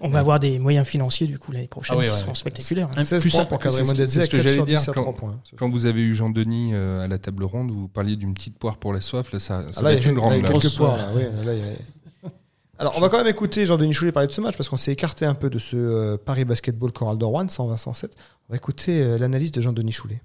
On 0.00 0.08
va 0.08 0.20
avoir 0.20 0.38
des 0.40 0.58
moyens 0.58 0.86
financiers 0.86 1.26
du 1.26 1.38
coup 1.38 1.50
l'année 1.52 1.66
prochaine 1.68 1.96
Ah 1.96 1.98
oui, 1.98 2.06
qui 2.06 2.10
ouais. 2.12 2.16
seront 2.18 2.34
spectaculaires. 2.34 2.86
hein. 2.90 3.00
un 3.00 3.04
16 3.04 3.20
plus 3.20 3.30
points 3.30 3.44
pour 3.46 3.58
c'est 3.58 3.62
Kadri 3.64 3.76
ce 3.78 3.82
que- 3.82 3.88
Modeste 3.88 4.12
c'est 4.14 4.20
ce 4.20 4.24
à 4.24 4.28
que 4.28 4.36
4 4.36 4.42
j'allais 4.42 4.56
dire 4.64 4.78
10 4.80 4.88
à 4.88 4.92
quand- 4.92 5.02
3 5.02 5.12
points. 5.16 5.40
Quand 5.56 5.70
vous 5.70 5.86
avez 5.86 6.02
eu 6.02 6.14
Jean-Denis 6.14 6.70
euh, 6.74 7.04
à 7.04 7.08
la 7.08 7.18
table 7.18 7.44
ronde, 7.44 7.70
vous 7.70 7.88
parliez 7.88 8.16
d'une 8.16 8.34
petite 8.34 8.58
poire 8.58 8.76
pour 8.76 8.92
la 8.92 9.00
soif, 9.00 9.32
là 9.32 9.38
ça, 9.40 9.62
ça 9.72 9.80
Ah, 9.80 9.82
là, 9.82 9.92
être 9.94 10.06
une 10.06 10.14
grande 10.14 10.32
quelques 10.42 10.78
là, 10.80 11.10
oui, 11.16 11.22
là, 11.44 11.54
y 11.54 11.60
a- 11.60 12.28
Alors, 12.80 12.94
on 12.96 13.00
va 13.00 13.08
quand 13.08 13.18
même 13.18 13.26
écouter 13.26 13.66
Jean-Denis 13.66 13.92
Choulet 13.92 14.12
parler 14.12 14.28
de 14.28 14.32
ce 14.32 14.40
match 14.40 14.56
parce 14.56 14.68
qu'on 14.68 14.76
s'est 14.76 14.92
écarté 14.92 15.24
un 15.26 15.34
peu 15.34 15.50
de 15.50 15.58
ce 15.58 15.74
euh, 15.76 16.16
Paris 16.16 16.44
Basketball 16.44 16.92
Coral 16.92 17.18
de 17.18 17.24
Rouen 17.24 17.46
120-107. 17.46 18.04
On 18.48 18.52
va 18.52 18.56
écouter 18.56 19.02
euh, 19.02 19.18
l'analyse 19.18 19.50
de 19.50 19.60
Jean-Denis 19.60 19.90
Choulet. 19.90 20.22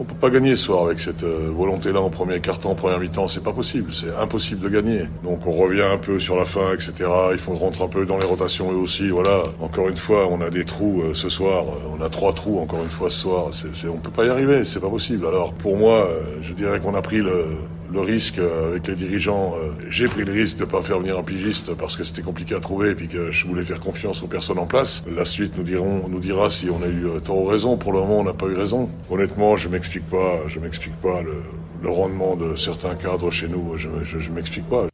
On 0.00 0.04
peut 0.04 0.14
pas 0.14 0.30
gagner 0.30 0.56
ce 0.56 0.64
soir 0.64 0.86
avec 0.86 0.98
cette 0.98 1.24
euh, 1.24 1.50
volonté-là 1.54 2.00
en 2.00 2.08
premier 2.08 2.40
quart-temps, 2.40 2.70
en 2.70 2.74
première 2.74 2.98
mi-temps, 2.98 3.28
c'est 3.28 3.42
pas 3.42 3.52
possible, 3.52 3.92
c'est 3.92 4.10
impossible 4.18 4.60
de 4.62 4.70
gagner. 4.70 5.02
Donc 5.22 5.46
on 5.46 5.52
revient 5.52 5.82
un 5.82 5.98
peu 5.98 6.18
sur 6.18 6.36
la 6.36 6.46
fin, 6.46 6.72
etc. 6.72 6.92
Il 7.32 7.38
faut 7.38 7.52
rentrer 7.52 7.84
un 7.84 7.88
peu 7.88 8.06
dans 8.06 8.16
les 8.16 8.24
rotations 8.24 8.72
eux 8.72 8.76
aussi. 8.76 9.10
Voilà. 9.10 9.42
Encore 9.60 9.90
une 9.90 9.98
fois, 9.98 10.26
on 10.30 10.40
a 10.40 10.48
des 10.48 10.64
trous 10.64 11.02
euh, 11.02 11.12
ce 11.14 11.28
soir. 11.28 11.64
Euh, 11.68 11.96
On 11.98 12.02
a 12.02 12.08
trois 12.08 12.32
trous 12.32 12.58
encore 12.60 12.80
une 12.82 12.88
fois 12.88 13.10
ce 13.10 13.18
soir. 13.18 13.48
C'est, 13.52 13.76
c'est- 13.76 13.88
on 13.88 13.98
peut 13.98 14.10
pas 14.10 14.24
y 14.24 14.30
arriver, 14.30 14.64
c'est 14.64 14.80
pas 14.80 14.88
possible. 14.88 15.26
Alors 15.26 15.52
pour 15.52 15.76
moi, 15.76 16.08
je 16.40 16.54
dirais 16.54 16.80
qu'on 16.80 16.94
a 16.94 17.02
pris 17.02 17.18
le, 17.18 17.44
le 17.92 18.00
risque 18.00 18.38
euh, 18.38 18.70
avec 18.72 18.86
les 18.86 18.94
dirigeants. 18.94 19.54
euh, 19.56 19.72
J'ai 19.90 20.08
pris 20.08 20.24
le 20.24 20.32
risque 20.32 20.58
de 20.58 20.64
pas 20.64 20.82
faire 20.82 20.98
venir 21.00 21.18
un 21.18 21.22
pigiste 21.22 21.74
parce 21.74 21.96
que 21.96 22.04
c'était 22.04 22.22
compliqué 22.22 22.54
à 22.54 22.60
trouver 22.60 22.90
et 22.90 22.94
puis 22.94 23.08
que 23.08 23.32
je 23.32 23.46
voulais 23.46 23.64
faire 23.64 23.80
confiance 23.80 24.22
aux 24.22 24.26
personnes 24.28 24.58
en 24.58 24.66
place. 24.66 25.02
La 25.14 25.24
suite 25.24 25.56
nous 25.56 25.64
diront, 25.64 26.08
nous 26.08 26.20
dira 26.20 26.50
si 26.50 26.68
on 26.70 26.82
a 26.82 26.86
eu 26.88 27.06
euh, 27.06 27.20
tort 27.20 27.38
ou 27.38 27.44
raison. 27.44 27.76
Pour 27.76 27.92
le 27.92 28.00
moment, 28.00 28.20
on 28.20 28.24
n'a 28.24 28.32
pas 28.34 28.46
eu 28.46 28.54
raison. 28.54 28.88
Honnêtement, 29.10 29.56
je 29.56 29.68
m'explique 29.68 30.08
pas, 30.08 30.40
je 30.46 30.60
m'explique 30.60 30.96
pas 31.00 31.22
le, 31.22 31.42
le 31.82 31.88
rendement 31.90 32.36
de 32.36 32.56
certains 32.56 32.94
cadres 32.94 33.30
chez 33.30 33.48
nous. 33.48 33.76
Je, 33.76 33.88
je, 34.02 34.18
je 34.18 34.30
m'explique 34.32 34.68
pas. 34.68 34.89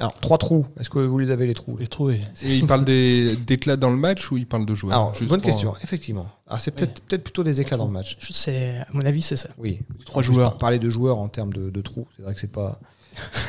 Alors, 0.00 0.14
trois 0.20 0.38
trous. 0.38 0.64
Est-ce 0.78 0.90
que 0.90 1.00
vous 1.00 1.18
les 1.18 1.30
avez 1.30 1.46
les 1.46 1.54
trous 1.54 1.76
les 1.76 1.88
trouver. 1.88 2.20
Et 2.44 2.56
il 2.56 2.66
parle 2.66 2.84
des- 2.84 3.34
d'éclats 3.34 3.76
dans 3.76 3.90
le 3.90 3.96
match 3.96 4.30
ou 4.30 4.36
il 4.36 4.46
parle 4.46 4.64
de 4.64 4.74
joueurs? 4.74 4.94
Alors, 4.94 5.14
Juste 5.14 5.28
bonne 5.30 5.40
pour- 5.40 5.50
question, 5.50 5.74
effectivement. 5.82 6.26
Alors, 6.46 6.60
c'est 6.60 6.70
peut-être 6.70 7.00
peut-être 7.02 7.24
plutôt 7.24 7.42
des 7.42 7.60
éclats 7.60 7.76
dans 7.76 7.86
le 7.86 7.92
match. 7.92 8.16
Je 8.20 8.32
sais, 8.32 8.76
à 8.78 8.86
mon 8.92 9.04
avis, 9.04 9.22
c'est 9.22 9.34
ça. 9.36 9.48
Oui. 9.58 9.80
Trois 10.06 10.22
joueurs. 10.22 10.50
par- 10.52 10.58
Parler 10.58 10.78
de 10.78 10.88
joueurs 10.88 11.18
en 11.18 11.28
termes 11.28 11.52
de, 11.52 11.70
de 11.70 11.80
trous, 11.80 12.06
c'est 12.16 12.22
vrai 12.22 12.32
que 12.34 12.40
c'est 12.40 12.52
pas. 12.52 12.78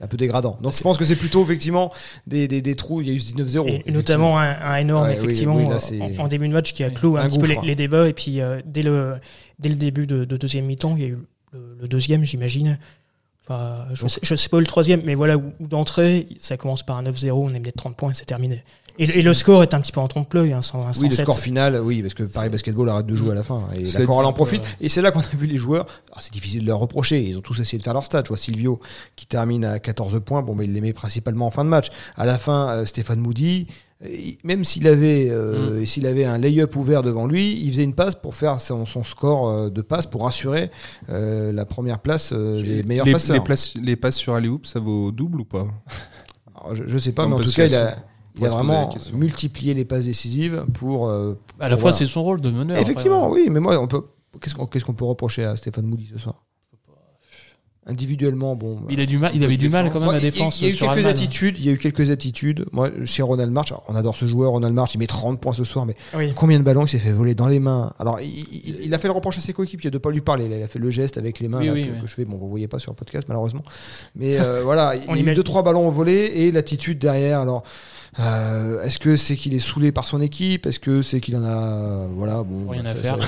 un 0.00 0.06
peu 0.06 0.16
dégradant. 0.16 0.56
Donc 0.62 0.74
je 0.74 0.82
pense 0.82 0.96
que 0.96 1.04
c'est 1.04 1.16
plutôt 1.16 1.42
effectivement 1.42 1.92
des, 2.26 2.46
des, 2.46 2.62
des 2.62 2.76
trous. 2.76 3.00
Il 3.00 3.08
y 3.08 3.10
a 3.10 3.14
eu 3.14 3.18
ce 3.18 3.34
19-0. 3.34 3.66
Et, 3.68 3.82
et 3.86 3.90
notamment 3.90 4.38
un, 4.38 4.50
un 4.60 4.76
énorme, 4.76 5.04
Ouais, 5.08 5.16
oui, 5.18 5.24
effectivement, 5.24 5.56
oui, 5.56 5.64
là, 5.66 5.76
euh, 5.76 5.78
c'est- 5.80 6.00
en, 6.20 6.24
en 6.24 6.28
début 6.28 6.46
de 6.48 6.52
match 6.52 6.72
qui 6.72 6.84
a 6.84 6.88
Oui, 6.88 6.94
clos 6.94 7.12
c'est 7.14 7.18
un, 7.18 7.24
un 7.24 7.28
petit 7.28 7.38
peu 7.40 7.46
les, 7.48 7.54
gouffre. 7.56 7.66
les 7.66 7.74
débats. 7.74 8.08
Et 8.08 8.12
puis, 8.12 8.40
euh, 8.40 8.60
dès, 8.64 8.82
le, 8.84 9.16
dès 9.58 9.68
le 9.70 9.74
début 9.74 10.06
de, 10.06 10.24
de 10.24 10.36
deuxième 10.36 10.66
mi-temps, 10.66 10.94
il 10.96 11.02
y 11.02 11.06
a 11.06 11.08
eu 11.08 11.18
le, 11.52 11.76
le 11.80 11.88
deuxième, 11.88 12.24
j'imagine. 12.24 12.78
Enfin, 13.48 13.86
je 13.94 14.02
Donc- 14.02 14.10
sais, 14.10 14.48
pas 14.48 14.56
où 14.58 14.60
le 14.60 14.66
troisième, 14.66 15.00
mais 15.04 15.14
voilà, 15.14 15.36
où, 15.38 15.52
où 15.60 15.66
d'entrée, 15.66 16.26
ça 16.38 16.56
commence 16.56 16.82
par 16.82 16.96
un 16.98 17.02
9-0, 17.04 17.30
on 17.32 17.48
est 17.48 17.52
mené 17.54 17.70
de 17.70 17.76
30 17.76 17.96
points 17.96 18.10
et 18.10 18.14
c'est 18.14 18.24
terminé. 18.26 18.62
Et, 19.00 19.04
et 19.20 19.22
le 19.22 19.32
score 19.32 19.62
est 19.62 19.74
un 19.74 19.80
petit 19.80 19.92
peu 19.92 20.00
en 20.00 20.08
trompe-l'œil, 20.08 20.52
hein, 20.52 20.60
120, 20.60 20.88
Oui, 20.98 21.04
le 21.04 21.10
107. 21.12 21.24
score 21.24 21.38
final, 21.38 21.80
oui, 21.80 22.02
parce 22.02 22.14
que 22.14 22.24
Paris 22.24 22.48
Basketball 22.50 22.88
arrête 22.88 23.06
de 23.06 23.14
jouer 23.14 23.30
à 23.30 23.34
la 23.34 23.44
fin. 23.44 23.68
Et 23.76 23.84
la 23.84 24.04
Coral 24.04 24.26
en 24.26 24.32
profite. 24.32 24.62
euh, 24.64 24.68
Et 24.80 24.88
c'est 24.88 25.00
là 25.02 25.12
qu'on 25.12 25.20
a 25.20 25.36
vu 25.36 25.46
les 25.46 25.56
joueurs. 25.56 25.86
Alors, 26.10 26.20
c'est 26.20 26.32
difficile 26.32 26.62
de 26.62 26.66
leur 26.66 26.80
reprocher. 26.80 27.22
Ils 27.22 27.38
ont 27.38 27.40
tous 27.40 27.60
essayé 27.60 27.78
de 27.78 27.82
faire 27.84 27.94
leur 27.94 28.04
stats. 28.04 28.22
Je 28.24 28.28
vois 28.30 28.36
Silvio 28.36 28.80
qui 29.14 29.26
termine 29.26 29.64
à 29.64 29.78
14 29.78 30.20
points. 30.24 30.42
Bon, 30.42 30.56
mais 30.56 30.64
il 30.64 30.72
les 30.72 30.80
met 30.80 30.92
principalement 30.92 31.46
en 31.46 31.50
fin 31.50 31.64
de 31.64 31.70
match. 31.70 31.90
À 32.16 32.26
la 32.26 32.38
fin, 32.38 32.70
euh, 32.70 32.84
Stéphane 32.86 33.20
Moody, 33.20 33.68
même 34.44 34.64
s'il 34.64 34.86
avait, 34.86 35.28
euh, 35.28 35.84
s'il 35.84 36.06
avait 36.06 36.24
un 36.24 36.38
lay-up 36.38 36.76
ouvert 36.76 37.02
devant 37.02 37.26
lui, 37.26 37.60
il 37.60 37.70
faisait 37.72 37.82
une 37.84 37.94
passe 37.94 38.14
pour 38.14 38.34
faire 38.36 38.60
son, 38.60 38.86
son 38.86 39.02
score 39.02 39.48
euh, 39.48 39.70
de 39.70 39.82
passe 39.82 40.06
pour 40.06 40.26
assurer 40.28 40.70
euh, 41.08 41.50
la 41.52 41.64
première 41.64 41.98
place 41.98 42.30
euh, 42.32 42.62
des 42.62 42.82
meilleurs 42.84 43.06
les, 43.06 43.12
passeurs. 43.12 43.34
les, 43.36 43.42
places- 43.42 43.74
les 43.74 43.96
passes 43.96 44.16
sur 44.16 44.34
Alley-Hoop, 44.34 44.66
ça 44.66 44.78
vaut 44.78 45.10
double 45.10 45.40
ou 45.40 45.44
pas? 45.44 45.66
Alors, 46.54 46.74
je, 46.76 46.84
je 46.86 46.98
sais 46.98 47.12
pas, 47.12 47.24
Non, 47.24 47.30
mais 47.30 47.34
en 47.42 47.44
tout 47.44 47.52
cas, 47.52 47.66
il 47.66 47.74
a, 47.74 47.96
il 48.36 48.44
a 48.46 48.48
vraiment 48.48 48.94
multiplié 49.12 49.74
les 49.74 49.84
passes 49.84 50.04
décisives 50.04 50.64
pour. 50.74 51.08
euh, 51.08 51.34
À 51.58 51.68
la 51.68 51.76
fois, 51.76 51.90
voilà. 51.90 51.96
c'est 51.96 52.06
son 52.06 52.22
rôle 52.22 52.40
de 52.40 52.50
meneur. 52.50 52.76
Effectivement, 52.78 53.26
après, 53.26 53.40
oui, 53.42 53.48
mais 53.50 53.58
moi, 53.60 53.78
on 53.80 53.88
peut. 53.88 54.02
Qu'est-ce 54.40 54.54
qu'on 54.54 54.66
qu'est-ce 54.66 54.84
qu'on 54.84 54.94
peut 54.94 55.04
reprocher 55.06 55.44
à 55.44 55.56
Stéphane 55.56 55.86
Moody 55.86 56.06
ce 56.06 56.18
soir? 56.18 56.44
Individuellement, 57.86 58.54
bon. 58.54 58.74
bah, 58.74 58.86
Il, 58.90 59.00
a 59.00 59.06
du 59.06 59.16
mal, 59.16 59.32
il 59.34 59.42
avait 59.42 59.56
du 59.56 59.70
mal 59.70 59.90
quand 59.90 60.00
même 60.00 60.10
à 60.10 60.20
défense 60.20 60.60
Il 60.60 60.64
y 60.64 60.66
a 60.66 60.70
eu 60.70 60.74
sur 60.74 60.92
quelques 60.92 61.06
attitudes. 61.06 61.56
Il 61.58 61.64
y 61.64 61.68
a 61.70 61.72
eu 61.72 61.78
quelques 61.78 62.10
attitudes. 62.10 62.66
Moi, 62.70 62.90
chez 63.06 63.22
Ronald 63.22 63.50
March, 63.50 63.72
on 63.88 63.94
adore 63.94 64.14
ce 64.14 64.26
joueur, 64.26 64.50
Ronald 64.50 64.74
March. 64.74 64.94
Il 64.94 64.98
met 64.98 65.06
30 65.06 65.40
points 65.40 65.54
ce 65.54 65.64
soir, 65.64 65.86
mais 65.86 65.94
Oui. 66.14 66.32
combien 66.34 66.58
de 66.58 66.64
ballons 66.64 66.84
il 66.84 66.88
s'est 66.90 66.98
fait 66.98 67.12
voler 67.12 67.34
dans 67.34 67.46
les 67.46 67.60
mains? 67.60 67.94
Alors, 67.98 68.20
il, 68.20 68.28
il- 68.28 68.80
il 68.84 68.92
a 68.94 68.98
fait 68.98 69.08
le 69.08 69.14
reproche 69.14 69.38
à 69.38 69.40
ses 69.40 69.54
coéquipiers 69.54 69.90
de 69.90 69.96
ne 69.96 70.00
pas 70.00 70.10
lui 70.10 70.20
parler. 70.20 70.46
Il 70.54 70.62
a 70.62 70.68
fait 70.68 70.78
le 70.78 70.90
geste 70.90 71.16
avec 71.16 71.40
les 71.40 71.48
mains 71.48 71.60
Oui, 71.60 71.66
là, 71.66 71.72
oui, 71.72 71.86
que, 71.86 71.92
oui. 71.92 72.00
que 72.02 72.06
je 72.06 72.14
fais. 72.14 72.24
Bon, 72.26 72.36
vous 72.36 72.48
voyez 72.50 72.68
pas 72.68 72.78
sur 72.78 72.92
le 72.92 72.96
podcast 72.96 73.24
malheureusement, 73.26 73.62
mais 74.14 74.38
euh, 74.38 74.60
voilà, 74.62 74.94
il 74.96 74.98
y 74.98 75.08
a 75.08 75.12
eu 75.14 75.18
imagine. 75.20 75.34
deux 75.34 75.42
trois 75.42 75.62
ballons 75.62 75.88
volés 75.88 76.30
et 76.34 76.52
l'attitude 76.52 76.98
derrière. 76.98 77.40
Alors. 77.40 77.62
Euh, 78.20 78.82
Est-ce 78.82 78.98
que 78.98 79.16
c'est 79.16 79.36
qu'il 79.36 79.54
est 79.54 79.58
saoulé 79.58 79.92
par 79.92 80.06
son 80.06 80.20
équipe? 80.20 80.66
Est-ce 80.66 80.80
que 80.80 81.02
c'est 81.02 81.20
qu'il 81.20 81.36
en 81.36 81.44
a 81.44 82.06
voilà 82.14 82.42
bon 82.42 82.68
Rien 82.70 82.84
à 82.86 82.94
ça- 82.94 83.02
faire. 83.02 83.18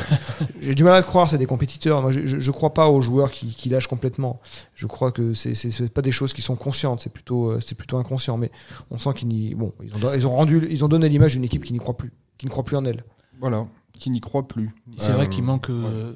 J'ai 0.61 0.75
du 0.75 0.85
mal 0.85 0.95
à 0.95 0.99
le 0.99 1.05
croire, 1.05 1.29
c'est 1.29 1.39
des 1.39 1.47
compétiteurs. 1.47 2.03
Moi, 2.03 2.13
je, 2.13 2.27
je 2.27 2.51
crois 2.51 2.75
pas 2.75 2.89
aux 2.89 3.01
joueurs 3.03 3.31
qui, 3.31 3.49
qui 3.49 3.69
lâchent 3.69 3.87
complètement. 3.89 4.41
Je 4.75 4.87
crois 4.87 5.13
que 5.13 5.35
c'est 5.35 5.89
pas 5.93 6.03
des 6.03 6.13
choses 6.13 6.33
qui 6.33 6.43
sont 6.43 6.57
conscientes, 6.57 7.01
c'est 7.01 7.13
plutôt 7.13 7.51
euh, 7.51 7.61
c'est 7.65 7.75
plutôt 7.75 7.99
inconscient. 7.99 8.37
Mais 8.37 8.51
on 8.91 8.99
sent 8.99 9.11
qu'ils 9.17 9.29
n'y 9.29 9.55
bon 9.55 9.73
ils 9.83 9.95
ont 9.95 10.15
ils 10.15 10.27
ont 10.27 10.31
rendu 10.35 10.67
ils 10.71 10.85
ont 10.85 10.89
donné 10.89 11.09
l'image 11.09 11.33
d'une 11.33 11.45
équipe 11.45 11.65
qui 11.65 11.73
n'y 11.73 11.79
croit 11.79 11.97
plus, 11.97 12.13
qui 12.39 12.47
ne 12.47 12.51
croit 12.51 12.65
plus 12.65 12.77
en 12.77 12.85
elle 12.85 13.05
Voilà, 13.41 13.67
qui 13.99 14.11
n'y 14.11 14.21
croit 14.21 14.47
plus. 14.49 14.71
C'est 14.97 15.11
Euh, 15.11 15.15
vrai 15.15 15.29
qu'il 15.29 15.45
manque. 15.45 15.71
euh, 15.71 16.13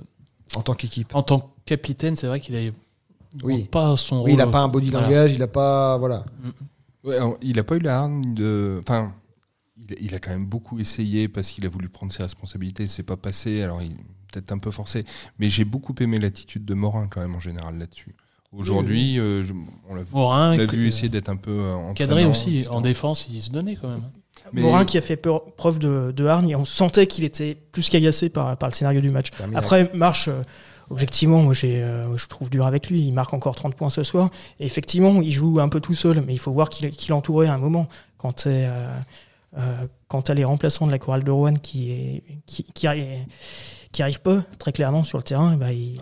en 0.57 0.63
tant 0.63 0.75
qu'équipe. 0.75 1.15
En 1.15 1.23
tant 1.23 1.39
que 1.41 1.45
capitaine, 1.67 2.17
c'est 2.17 2.27
vrai 2.29 2.39
qu'il 2.41 2.55
a 2.57 2.71
Oui. 3.43 3.65
pas 3.71 3.97
son 3.97 4.19
rôle. 4.21 4.27
Oui, 4.31 4.35
il 4.35 4.41
a 4.41 4.47
pas 4.47 4.61
un 4.61 4.69
body 4.69 4.91
Voilà. 4.91 5.07
langage, 5.09 5.35
il 5.35 5.43
a 5.43 5.49
pas 5.49 5.97
voilà. 5.99 6.25
Ouais, 7.05 7.17
alors, 7.17 7.37
il 7.43 7.57
n'a 7.57 7.65
pas 7.65 7.77
eu 7.77 7.81
la 7.81 7.99
hargne 8.01 8.35
de. 8.35 8.79
Enfin, 8.81 9.15
il, 9.77 9.97
il 10.01 10.15
a 10.15 10.19
quand 10.19 10.31
même 10.31 10.47
beaucoup 10.47 10.79
essayé 10.79 11.29
parce 11.29 11.51
qu'il 11.51 11.65
a 11.67 11.69
voulu 11.69 11.89
prendre 11.89 12.13
ses 12.13 12.23
responsabilités. 12.23 12.89
C'est 12.89 13.03
pas 13.03 13.17
passé. 13.17 13.63
Alors, 13.63 13.83
il 13.83 13.93
peut-être 14.33 14.53
un 14.53 14.59
peu 14.59 14.71
forcé. 14.71 15.05
Mais 15.39 15.49
j'ai 15.49 15.65
beaucoup 15.65 15.95
aimé 16.01 16.19
l'attitude 16.19 16.65
de 16.65 16.75
Morin 16.75 17.07
quand 17.09 17.21
même 17.21 17.35
en 17.35 17.41
général 17.41 17.79
là-dessus. 17.79 18.15
Aujourd'hui, 18.53 19.19
euh, 19.19 19.43
on 19.89 19.95
l'a 19.97 20.03
vu, 20.03 20.09
Morin, 20.13 20.53
on 20.55 20.57
l'a 20.57 20.63
euh, 20.63 20.67
vu 20.67 20.87
essayer 20.87 21.09
d'être 21.09 21.29
un 21.29 21.37
peu 21.37 21.51
euh, 21.51 21.93
cadré 21.95 22.21
entraînant, 22.25 22.31
aussi. 22.31 22.57
etc. 22.59 22.71
En 22.73 22.81
défense, 22.81 23.27
il 23.29 23.43
se 23.43 23.51
donnait 23.51 23.75
quand 23.77 23.89
même. 23.89 24.03
Mais- 24.53 24.63
Morin 24.63 24.85
qui 24.85 24.97
a 24.97 25.01
fait 25.01 25.17
peur- 25.17 25.53
preuve 25.57 25.79
de, 25.81 26.13
de 26.15 26.25
hargne 26.25 26.51
et 26.51 26.57
on 26.57 26.65
sentait 26.65 27.07
qu'il 27.09 27.25
était 27.25 27.57
plus 27.73 27.89
qu'agacé 27.89 28.29
par, 28.29 28.57
par 28.57 28.69
le 28.69 28.75
scénario 28.75 29.01
du 29.01 29.09
match. 29.11 29.31
Après, 29.55 29.91
Marche, 29.95 30.29
euh, 30.29 30.43
objectivement, 30.91 31.43
moi, 31.43 31.55
euh, 31.65 32.17
je 32.17 32.27
trouve 32.27 32.51
dur 32.51 32.67
avec 32.67 32.89
lui. 32.89 33.01
Il 33.03 33.13
marque 33.13 33.35
encore 33.35 33.57
30 33.57 33.75
points 33.75 33.91
ce 33.91 34.03
soir. 34.03 34.29
Et 34.61 34.67
effectivement, 34.67 35.21
il 35.23 35.33
joue 35.33 35.61
un 35.61 35.69
peu 35.69 35.81
tout 35.81 35.95
seul, 35.95 36.23
mais 36.27 36.33
il 36.33 36.39
faut 36.39 36.53
voir 36.53 36.71
qu'il, 36.71 36.87
est 36.87 37.13
entouré 37.13 37.47
à 37.47 37.55
un 37.55 37.59
moment. 37.59 37.89
Quand 38.19 38.33
t'es, 38.33 38.67
euh, 38.69 38.89
euh, 39.59 39.87
t'as 40.25 40.35
les 40.35 40.45
remplaçants 40.45 40.87
de 40.87 40.93
la 40.93 40.99
chorale 40.99 41.25
de 41.25 41.31
Rouen 41.31 41.55
qui, 41.55 41.93
est, 41.93 42.23
qui, 42.47 42.65
qui, 42.65 42.89
qui 43.93 44.03
arrivent 44.03 44.23
pas 44.23 44.43
très 44.59 44.73
clairement 44.73 45.05
sur 45.05 45.19
le 45.19 45.25
terrain, 45.25 45.57
bah, 45.57 45.73
il, 45.73 46.01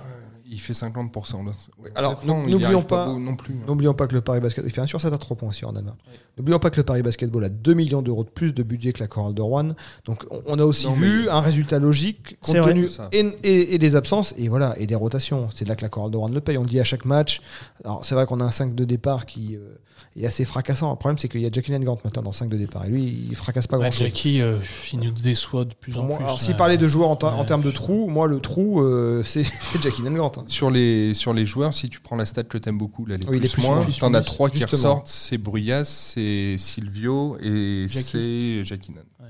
Il 0.54 0.60
fait 0.60 0.74
50%. 0.74 1.46
Là. 1.46 1.52
Alors, 1.94 2.20
n'oublions 2.26 2.62
arrive 2.62 2.86
pas- 2.86 3.06
beau 3.06 3.18
non 3.18 3.34
plus. 3.36 3.54
hein. 3.54 3.64
N'oublions 3.66 3.94
pas 3.94 4.06
que 4.06 4.14
le 4.14 4.20
Paris 4.20 4.40
Basket, 4.40 4.62
il 4.66 4.70
fait 4.70 4.82
un 4.82 4.86
sur 4.86 5.00
7 5.00 5.10
à 5.12 5.16
3 5.16 5.34
points 5.36 5.48
aussi 5.48 5.64
en 5.64 5.72
Danemark. 5.72 5.96
N'oublions 6.36 6.58
pas 6.58 6.68
que 6.68 6.76
le 6.76 6.82
Paris 6.82 7.02
Basketball 7.02 7.42
a 7.44 7.48
2 7.48 7.72
millions 7.74 8.02
d'euros 8.02 8.22
de 8.24 8.28
plus 8.28 8.52
de 8.52 8.62
budget 8.62 8.92
que 8.92 9.00
la 9.00 9.06
chorale 9.06 9.32
de 9.34 9.40
Rouen. 9.42 9.70
Donc 10.04 10.24
on- 10.46 10.58
a 10.58 10.64
aussi 10.64 10.86
Non, 10.86 10.92
vu 10.92 11.22
mais- 11.24 11.30
un 11.30 11.40
résultat 11.40 11.78
logique 11.78 12.36
compte 12.40 12.56
tenu 12.64 12.86
et, 13.12 13.18
et- 13.42 13.74
et 13.74 13.78
des 13.78 13.96
absences 13.96 14.34
et 14.36 14.48
voilà 14.48 14.74
et 14.78 14.86
des 14.86 14.94
rotations. 14.94 15.48
C'est 15.54 15.66
là 15.66 15.74
que 15.74 15.82
la 15.82 15.88
chorale 15.88 16.10
de 16.10 16.16
Rouen 16.18 16.28
le 16.28 16.40
paye. 16.40 16.58
On 16.58 16.62
le 16.62 16.68
dit 16.68 16.80
à 16.80 16.84
chaque 16.84 17.06
match. 17.06 17.40
Alors 17.84 18.04
c'est 18.04 18.14
vrai 18.14 18.26
qu'on 18.26 18.40
a 18.40 18.44
un 18.44 18.50
5 18.50 18.74
de 18.74 18.84
départ 18.84 19.24
qui 19.26 19.56
euh, 19.56 19.78
est 20.20 20.26
assez 20.26 20.44
fracassant. 20.44 20.90
Le 20.90 20.96
problème 20.96 21.16
c'est 21.18 21.28
qu'il 21.28 21.40
y 21.40 21.46
a 21.46 21.50
Jackie 21.52 21.72
Gant 21.78 21.98
maintenant 22.04 22.22
dans 22.22 22.30
le 22.30 22.36
5 22.36 22.48
de 22.50 22.56
départ 22.58 22.84
et 22.84 22.88
lui 22.88 23.26
il 23.30 23.34
fracasse 23.36 23.66
pas 23.66 23.76
Ouais, 23.78 23.84
grand 23.84 23.92
chose. 23.92 24.00
Jackie, 24.06 24.40
euh, 24.42 24.58
il 24.92 25.00
nous 25.00 25.10
déçoit 25.10 25.64
de 25.64 25.74
plus 25.74 25.92
Pour 25.92 26.02
en 26.02 26.06
moi, 26.06 26.16
plus. 26.18 26.24
alors, 26.24 26.36
euh, 26.36 26.38
s'il 26.42 26.56
parlait 26.56 26.76
de 26.78 26.88
joueurs 26.88 27.08
en, 27.10 27.16
ta- 27.16 27.34
en 27.34 27.40
ouais. 27.40 27.46
termes 27.46 27.62
de 27.62 27.70
trous, 27.70 28.08
moi 28.08 28.26
le 28.26 28.40
trou 28.40 28.80
euh, 28.82 29.22
c'est 29.24 29.42
Jackie 29.82 30.02
Gant. 30.02 30.32
Sur 30.46 30.70
les, 30.70 31.14
sur 31.14 31.32
les 31.32 31.46
joueurs, 31.46 31.72
si 31.74 31.88
tu 31.88 32.00
prends 32.00 32.16
la 32.16 32.26
stat 32.26 32.44
que 32.44 32.58
t'aimes 32.58 32.78
beaucoup, 32.78 33.06
là, 33.06 33.16
les 33.16 33.26
Oui, 33.26 33.34
les 33.40 33.40
plus, 33.48 33.52
plus 33.54 33.62
moins, 33.62 33.76
moins. 33.82 33.86
t'en 34.00 34.14
as 34.14 34.20
trois 34.22 34.50
qui 34.50 34.64
ressortent, 34.64 35.08
c'est 35.08 35.38
Bruyas, 35.38 35.84
c'est 35.84 36.56
Silvio 36.58 37.36
et 37.42 37.86
c'est 37.88 38.64
Jackinan. 38.64 39.00
Ouais. 39.20 39.26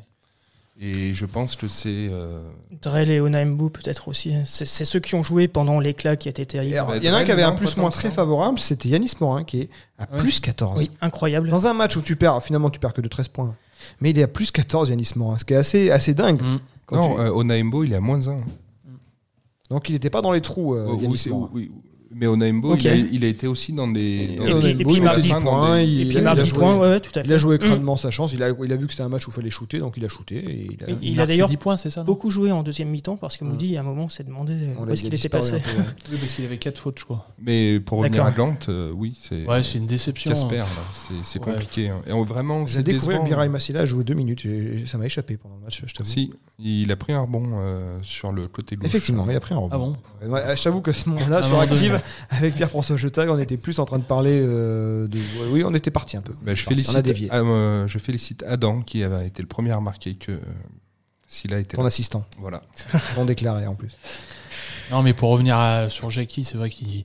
Et 0.81 1.15
je 1.15 1.27
pense 1.27 1.55
que 1.55 1.69
c'est... 1.69 2.09
euh, 2.11 2.43
Drell 2.81 3.11
et 3.11 3.21
Onaimbo 3.21 3.69
peut-être 3.69 4.09
aussi. 4.09 4.35
C'est, 4.47 4.65
ceux 4.85 4.99
qui 4.99 5.15
ont 5.15 5.23
joué 5.23 5.47
pendant 5.47 5.79
l'éclat 5.79 6.17
qui 6.17 6.29
était 6.29 6.45
terrible. 6.47 6.75
Alors, 6.77 6.97
Il 6.97 7.05
y 7.05 7.11
en 7.11 7.15
a 7.15 7.19
un 7.19 7.25
qui 7.25 7.31
avait 7.31 7.43
un 7.45 7.51
non, 7.51 7.57
plus 7.57 7.75
pas 7.75 7.83
moins 7.83 7.91
tant 7.91 7.97
que 7.97 8.01
très 8.01 8.11
favorable, 8.11 8.59
c'était 8.59 8.89
Yanis 8.89 9.13
Morin 9.21 9.45
qui 9.45 9.61
est 9.61 9.69
à 9.99 10.11
Ouais. 10.11 10.19
plus 10.19 10.41
14. 10.41 10.77
Oui, 10.79 10.91
incroyable. 11.01 11.51
Dans 11.51 11.67
un 11.69 11.73
match 11.75 11.97
où 11.97 12.03
tu 12.03 12.17
perds, 12.17 12.43
finalement 12.43 12.69
tu 12.71 12.81
perds 12.81 12.95
que 12.95 13.01
de 13.01 13.09
13 13.09 13.29
points. 13.29 13.55
Mais 14.01 14.11
il 14.11 14.19
est 14.19 14.23
à 14.25 14.29
plus 14.29 14.51
14 14.51 14.89
Yanis 14.89 15.11
Morin, 15.17 15.39
ce 15.39 15.45
qui 15.45 15.53
est 15.55 15.57
assez, 15.57 15.91
assez 15.91 16.15
dingue. 16.15 16.43
Mm. 16.43 16.61
Quand 16.87 16.97
Non, 16.97 17.15
tu- 17.15 17.21
euh, 17.21 17.31
Onaimbo, 17.33 17.85
il 17.85 17.93
est 17.93 17.97
à 17.97 18.01
moins 18.01 18.27
1. 18.27 18.37
Donc 19.73 19.89
il 19.89 19.93
n'était 19.95 20.11
pas 20.11 20.21
dans 20.21 20.33
les 20.33 20.43
trous, 20.43 20.75
euh, 20.75 20.87
mais 22.15 22.27
Onaimbo, 22.27 22.73
Ok. 22.75 22.85
il, 22.85 22.89
a, 22.89 22.95
il 22.97 23.25
a 23.25 23.29
été 23.29 23.47
aussi 23.47 23.73
dans 23.73 23.89
des... 23.89 24.37
dans 24.37 24.45
Et 24.45 24.47
puis- 24.47 24.53
Onaimbo, 24.55 24.67
et 24.69 24.75
puis 24.75 24.85
il 24.89 24.93
met 24.95 25.01
Marc 25.01 25.15
ses 25.17 25.21
Dix 25.23 25.29
10 25.29 25.33
points, 25.35 25.41
points, 25.43 25.79
des- 25.79 25.85
il, 25.85 25.99
Et 26.01 26.03
il 26.03 26.09
puis 26.09 26.17
a, 26.17 26.21
il 26.21 26.25
marque 26.25 26.37
il 26.37 26.41
a 26.41 26.43
10 26.45 26.49
joué, 26.51 26.59
points, 26.59 26.77
ouais, 26.79 27.01
tout 27.01 27.11
à 27.15 27.23
fait. 27.23 27.27
il 27.29 27.33
a 27.33 27.37
joué 27.39 27.57
Mm. 27.57 27.59
crânement 27.59 27.97
sa 27.97 28.11
chance, 28.11 28.33
il 28.33 28.43
a, 28.43 28.49
il 28.65 28.73
a 28.73 28.77
vu 28.77 28.87
que 28.87 28.93
c'était 28.93 29.03
un 29.05 29.09
match 29.09 29.27
où 29.27 29.31
il 29.31 29.35
fallait 29.35 29.51
shooter, 29.51 29.79
donc 29.79 29.97
il 29.97 30.05
a 30.05 30.09
shooté. 30.09 30.37
Et 30.37 30.69
il 30.73 30.85
a, 30.85 30.91
Et- 30.91 30.97
Il, 31.03 31.13
Il 31.13 31.21
a 31.21 31.23
a 31.23 31.27
d'ailleurs 31.27 31.49
10 31.49 31.57
points, 31.57 31.77
c'est 31.77 31.91
ça 31.91 32.01
non 32.01 32.07
Beaucoup 32.07 32.31
joué 32.31 32.51
en 32.53 32.63
deuxième 32.63 32.89
mi-temps 32.89 33.17
parce 33.17 33.37
que 33.37 33.45
Mm. 33.45 33.49
Moody, 33.49 33.77
à 33.77 33.81
un 33.81 33.85
moment, 33.85 34.09
s'est 34.09 34.25
demandé 34.25 34.55
on 34.79 34.87
où 34.87 34.91
est-ce 34.91 35.05
qu'il 35.05 35.15
était 35.15 35.29
passé. 35.29 35.57
Oui, 36.11 36.17
parce 36.21 36.33
qu'il 36.33 36.45
avait 36.45 36.59
4 36.59 36.79
fautes, 36.79 36.99
je 36.99 37.05
crois. 37.05 37.29
Mais 37.41 37.81
pour 37.81 37.99
revenir 37.99 38.25
à 38.25 38.31
Gant, 38.31 38.57
euh, 38.69 38.91
oui, 38.95 39.19
c'est... 39.21 39.47
Ouais, 39.47 39.63
c'est 39.63 39.79
une 39.79 39.87
déception. 39.87 40.31
Casper, 40.31 40.57
là, 40.59 40.67
c'est 41.23 41.39
compliqué. 41.41 41.89
hein. 41.89 42.01
Et 42.07 42.13
on, 42.13 42.25
vraiment, 42.25 42.67
c'est 42.67 42.83
découvert 42.83 43.21
que. 43.23 43.29
Mirai 43.29 43.49
Massila 43.49 43.81
a 43.81 43.87
joué 43.87 44.05
deux 44.05 44.15
minutes, 44.15 44.41
J'ai- 44.41 44.79
j'ai- 44.79 44.87
ça 44.87 44.99
m'a 44.99 45.07
échappé 45.07 45.37
pendant 45.37 45.57
le 45.57 45.63
match, 45.63 45.83
je 45.87 45.95
t'avoue. 45.95 46.09
Si, 46.11 46.33
il 46.59 46.91
a 46.93 46.97
pris 46.97 47.13
un 47.13 47.21
rebond 47.21 47.51
euh, 47.55 47.99
sur 48.03 48.33
le 48.33 48.49
côté 48.49 48.77
gauche. 48.77 48.87
Effectivement, 48.87 49.27
il 49.29 49.37
a 49.37 49.41
pris 49.41 49.55
un 49.55 49.59
rebond. 49.59 49.71
Ah 49.73 49.79
bon 49.79 50.37
je 50.55 50.63
t'avoue 50.63 50.81
que 50.81 50.93
ce 50.93 51.09
moment-là, 51.09 51.43
sur 51.43 51.59
Active. 51.61 52.01
avec 52.31 52.55
Pierre-François 52.55 52.97
Jetag, 52.97 53.29
on 53.31 53.39
était 53.39 53.57
plus 53.57 53.79
en 53.79 53.85
train 53.85 53.99
de 53.99 54.05
parler 54.05 54.41
euh, 54.43 55.07
de. 55.09 55.19
Oui, 55.51 55.63
on 55.65 55.75
était 55.75 55.91
parti 55.91 56.17
un 56.17 56.23
peu. 56.23 56.35
Bah, 56.43 56.55
je, 56.55 56.63
félicite, 56.63 56.95
On 56.95 56.99
a 56.99 57.03
dévié. 57.03 57.29
ah, 57.31 57.39
euh, 57.39 57.87
je 57.89 57.99
félicite 57.99 58.43
Adam 58.47 58.83
qui 58.83 59.03
avait 59.03 59.27
été 59.27 59.43
le 59.43 59.49
premier 59.49 59.71
à 59.73 59.77
remarquer 59.77 60.15
que 60.15 60.33
euh, 60.33 60.39
s'il 61.27 61.53
a 61.55 61.59
été 61.59 61.77
Ton 61.77 61.83
là. 61.83 61.89
assistant, 61.89 62.25
Voilà. 62.39 62.63
non 63.17 63.25
déclaré 63.25 63.67
en 63.67 63.75
plus. 63.75 63.93
Non, 64.91 65.03
mais 65.03 65.15
pour 65.15 65.31
revenir 65.31 65.57
à- 65.57 65.89
sur 65.89 66.11
Jackie, 66.11 66.45
c'est 66.45 66.57
vrai 66.57 66.71
qu'il. 66.71 67.05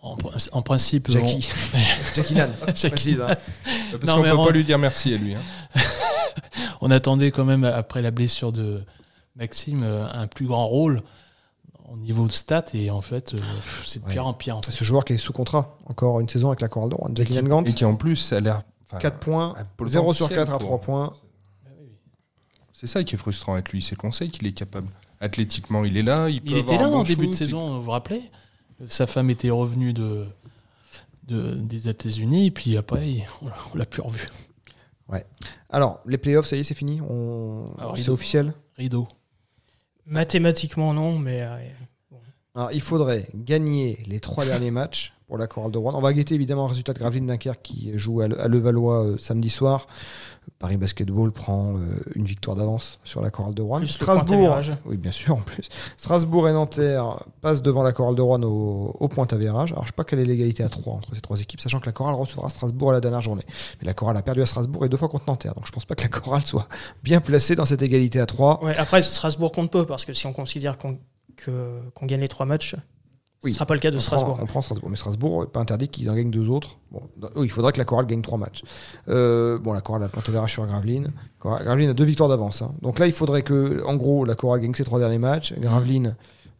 En, 0.00 0.16
en 0.52 0.62
principe. 0.62 1.10
Jackie. 1.10 1.48
Jackie 2.14 2.34
Nan, 2.34 2.50
Jackie. 2.74 2.88
précise. 2.90 3.20
hein. 3.22 3.36
Parce 4.00 4.12
qu'on 4.12 4.22
mais 4.22 4.30
peut 4.30 4.36
on- 4.36 4.44
pas 4.44 4.52
lui 4.52 4.62
dire 4.64 4.78
merci 4.78 5.14
à 5.14 5.16
lui. 5.16 5.34
hein. 5.34 5.40
On, 6.80 6.88
on 6.88 6.90
attendait 6.90 7.30
quand 7.30 7.44
même, 7.46 7.64
après 7.64 8.02
la 8.02 8.10
blessure 8.10 8.52
de 8.52 8.82
Maxime, 9.36 9.82
euh, 9.82 10.06
un 10.12 10.26
plus 10.26 10.46
grand 10.46 10.66
rôle 10.66 11.00
au 11.92 11.96
niveau 11.96 12.26
de 12.26 12.32
stats. 12.32 12.64
Et 12.74 12.90
en 12.90 13.00
fait, 13.00 13.34
euh, 13.34 13.38
c'est 13.84 14.00
de 14.00 14.06
Ouais. 14.06 14.12
pire 14.12 14.26
en 14.26 14.34
pire. 14.34 14.56
en 14.56 14.62
fait. 14.62 14.70
Ce 14.70 14.84
joueur 14.84 15.04
qui 15.04 15.12
est 15.14 15.18
sous 15.18 15.32
contrat, 15.32 15.78
encore 15.86 16.20
une 16.20 16.28
saison 16.28 16.48
avec 16.48 16.60
la 16.60 16.68
Chorale 16.68 16.90
de 16.90 16.94
Rouen. 16.94 17.10
Jackie 17.14 17.40
Gant, 17.42 17.64
Et 17.64 17.72
qui 17.74 17.84
en 17.84 17.96
plus 17.96 18.32
a 18.32 18.40
l'air. 18.40 18.62
enfin, 18.86 18.98
4 18.98 19.18
points, 19.18 19.54
un 19.58 19.64
potentiel 19.76 20.02
0 20.02 20.12
sur 20.14 20.28
4 20.28 20.52
à 20.52 20.58
pour- 20.58 20.68
3 20.68 20.80
points. 20.80 21.14
C'est 22.72 22.86
ça 22.88 23.04
qui 23.04 23.14
est 23.14 23.18
frustrant 23.18 23.54
avec 23.54 23.70
lui. 23.70 23.82
C'est 23.82 23.96
qu'on 23.96 24.12
sait 24.12 24.28
qu'il 24.28 24.46
est 24.46 24.52
capable. 24.52 24.88
Athlétiquement, 25.20 25.84
il 25.84 25.96
est 25.96 26.02
là. 26.02 26.28
Il, 26.28 26.42
peut 26.42 26.50
Il 26.50 26.56
était 26.58 26.76
là 26.76 26.86
un 26.86 26.90
bon 26.90 26.98
en 26.98 27.02
début 27.04 27.28
de 27.28 27.32
saison, 27.32 27.76
vous 27.76 27.82
vous 27.84 27.90
rappelez? 27.90 28.22
Sa 28.88 29.06
femme 29.06 29.30
était 29.30 29.50
revenue 29.50 29.92
de, 29.92 30.26
de- 31.28 31.54
des 31.54 31.88
États-Unis, 31.88 32.46
et 32.46 32.50
puis 32.50 32.76
après, 32.76 33.08
il- 33.08 33.24
on 33.42 33.46
l'a- 33.46 33.54
on 33.72 33.76
l'a 33.78 33.86
plus 33.86 34.02
revu. 34.02 34.28
Alors, 35.70 36.00
les 36.06 36.18
playoffs, 36.18 36.46
ça 36.46 36.56
y 36.56 36.60
est, 36.60 36.64
c'est 36.64 36.74
fini 36.74 37.00
On... 37.08 37.68
Alors, 37.78 37.96
C'est 37.96 38.08
officiel? 38.10 38.52
Rideau. 38.76 39.08
Mathématiquement, 40.06 40.92
non, 40.92 41.18
mais 41.18 41.40
euh, 41.42 41.56
Alors, 42.54 42.72
il 42.72 42.80
faudrait 42.80 43.26
gagner 43.34 43.98
les 44.06 44.20
trois 44.20 44.44
derniers 44.44 44.70
matchs 44.70 45.13
pour 45.26 45.38
la 45.38 45.46
Chorale 45.46 45.70
de 45.72 45.78
Rouen. 45.78 45.92
On 45.94 46.00
va 46.00 46.12
guetter 46.12 46.34
évidemment 46.34 46.64
le 46.64 46.68
résultat 46.70 46.92
de 46.92 46.98
Gravelines 46.98 47.26
Dunkerque 47.26 47.62
qui 47.62 47.92
joue 47.98 48.20
à 48.20 48.28
Le- 48.28 48.40
à 48.40 48.46
Levallois 48.48 49.04
euh, 49.04 49.18
samedi 49.18 49.48
soir. 49.50 49.86
Paris 50.58 50.76
Basketball 50.76 51.32
prend 51.32 51.74
euh, 51.76 51.78
une 52.14 52.24
victoire 52.26 52.56
d'avance 52.56 52.98
sur 53.04 53.22
la 53.22 53.30
Chorale 53.30 53.54
de 53.54 53.62
Rouen. 53.62 53.78
plus 53.78 53.88
Strasbourg, 53.88 54.58
oui 54.84 54.96
bien 54.98 55.12
sûr 55.12 55.34
en 55.36 55.40
plus. 55.40 55.68
Strasbourg 55.96 56.48
et 56.48 56.52
Nanterre 56.52 57.16
passent 57.40 57.62
devant 57.62 57.82
la 57.82 57.92
Chorale 57.92 58.14
de 58.14 58.20
Rouen 58.20 58.42
au, 58.42 58.94
au 59.00 59.08
point 59.08 59.26
à 59.30 59.36
virage. 59.36 59.72
Alors 59.72 59.84
je 59.84 59.88
sais 59.88 59.94
pas 59.96 60.04
quelle 60.04 60.18
est 60.20 60.24
l'égalité 60.26 60.62
à 60.62 60.68
3 60.68 60.92
entre 60.92 61.14
ces 61.14 61.22
trois 61.22 61.40
équipes, 61.40 61.60
sachant 61.60 61.80
que 61.80 61.86
la 61.86 61.92
Chorale 61.92 62.14
recevra 62.14 62.50
Strasbourg 62.50 62.90
à 62.90 62.92
la 62.92 63.00
dernière 63.00 63.22
journée. 63.22 63.44
Mais 63.80 63.86
la 63.86 63.94
Chorale 63.94 64.18
a 64.18 64.22
perdu 64.22 64.42
à 64.42 64.46
Strasbourg 64.46 64.84
et 64.84 64.88
deux 64.90 64.98
fois 64.98 65.08
contre 65.08 65.24
Nanterre, 65.26 65.54
donc 65.54 65.66
je 65.66 65.72
pense 65.72 65.86
pas 65.86 65.94
que 65.94 66.02
la 66.02 66.08
Chorale 66.08 66.44
soit 66.44 66.68
bien 67.02 67.20
placée 67.22 67.54
dans 67.56 67.64
cette 67.64 67.80
égalité 67.82 68.20
à 68.20 68.26
3. 68.26 68.62
Ouais, 68.62 68.76
après, 68.76 69.00
Strasbourg 69.00 69.52
compte 69.52 69.70
pas 69.70 69.86
parce 69.86 70.04
que 70.04 70.12
si 70.12 70.26
on 70.26 70.34
considère 70.34 70.76
qu'on 70.76 70.98
gagne 72.06 72.20
les 72.20 72.28
trois 72.28 72.46
matchs, 72.46 72.76
Oui. 73.44 73.52
ce 73.52 73.56
sera 73.56 73.66
pas 73.66 73.74
le 73.74 73.80
cas 73.80 73.90
de 73.90 73.96
on 73.96 74.00
Strasbourg. 74.00 74.34
Prend, 74.34 74.42
on 74.42 74.46
prend 74.46 74.62
Strasbourg. 74.62 74.90
Mais 74.90 74.96
Strasbourg, 74.96 75.46
pas 75.50 75.60
interdit 75.60 75.88
qu'ils 75.88 76.10
en 76.10 76.14
gagnent 76.14 76.30
deux 76.30 76.48
autres. 76.48 76.78
Bon, 76.90 77.02
il 77.42 77.50
faudrait 77.50 77.72
que 77.72 77.78
la 77.78 77.84
Chorale 77.84 78.06
gagne 78.06 78.22
trois 78.22 78.38
matchs. 78.38 78.62
Euh, 79.08 79.58
bon, 79.58 79.72
la 79.72 79.80
Chorale 79.80 80.02
a 80.04 80.30
virage 80.30 80.52
sur 80.52 80.66
Gravelines. 80.66 81.12
Chorale- 81.38 81.64
Gravelines 81.64 81.90
a 81.90 81.94
deux 81.94 82.04
victoires 82.04 82.28
d'avance. 82.28 82.62
hein. 82.62 82.72
Donc 82.82 82.98
là, 82.98 83.06
il 83.06 83.12
faudrait 83.12 83.42
que, 83.42 83.82
en 83.86 83.96
gros, 83.96 84.24
la 84.24 84.34
Chorale 84.34 84.60
gagne 84.60 84.74
ses 84.74 84.84
trois 84.84 84.98
derniers 84.98 85.18
matchs. 85.18 85.52
Gravelines 85.58 86.16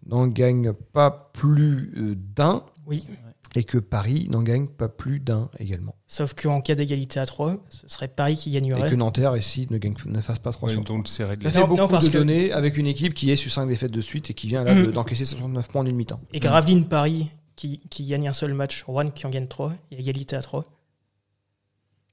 n'en 0.07 0.27
gagne 0.27 0.73
pas 0.93 1.31
plus 1.33 1.93
euh, 1.97 2.15
d'un. 2.37 2.63
Oui, 2.87 3.07
Et 3.57 3.63
que 3.63 3.79
Paris 3.79 4.27
n'en 4.31 4.43
gagne 4.43 4.67
pas 4.67 4.89
plus 4.89 5.21
d'un 5.21 5.49
également. 5.59 5.95
sauf 6.09 6.35
qu'en 6.35 6.61
cas 6.61 6.75
d'égalité 6.75 7.21
à 7.21 7.27
3, 7.27 7.57
ce 7.71 7.89
serait 7.89 8.09
Paris 8.09 8.37
qui 8.37 8.51
Et 8.51 8.53
gagnerait. 8.61 8.91
que 8.91 8.95
Nanterre, 8.97 9.37
ici, 9.37 9.67
ne, 9.71 9.79
gagne, 9.79 9.95
ne 10.07 10.21
fasse 10.21 10.41
pas 10.41 10.51
3 10.51 10.69
Ouais, 10.69 10.73
sur 10.75 10.83
3. 10.85 10.97
donc. 10.97 11.07
Ça 11.09 11.27
fait 11.29 11.61
Non, 11.61 11.67
beaucoup 11.69 11.83
non, 11.83 11.89
parce 11.89 12.07
de 12.07 12.11
que- 12.11 12.19
données 12.19 12.51
avec 12.53 12.77
une 12.77 12.87
équipe 12.89 13.15
qui 13.15 13.31
est 13.31 13.37
sur 13.37 13.53
5 13.53 13.67
défaites 13.67 13.93
de 13.93 14.01
suite 14.01 14.31
et 14.31 14.35
qui 14.35 14.49
vient 14.49 14.65
là 14.65 14.75
Mhm. 14.75 14.91
d'encaisser 14.93 15.25
69 15.25 15.69
points 15.69 15.83
en 15.83 15.87
une 15.87 15.95
mi-temps. 15.97 16.21
Et 16.33 16.41
Gravelines 16.41 16.87
Paris 16.87 17.31
qui, 17.55 17.79
qui 17.91 18.05
gagne 18.09 18.27
un 18.29 18.33
seul 18.33 18.55
match, 18.55 18.83
Rouen 18.83 19.11
qui 19.11 19.27
en 19.27 19.31
gagne 19.31 19.47
3, 19.47 19.73
et 19.93 20.01
égalité 20.01 20.35
à 20.35 20.43
3. 20.43 20.65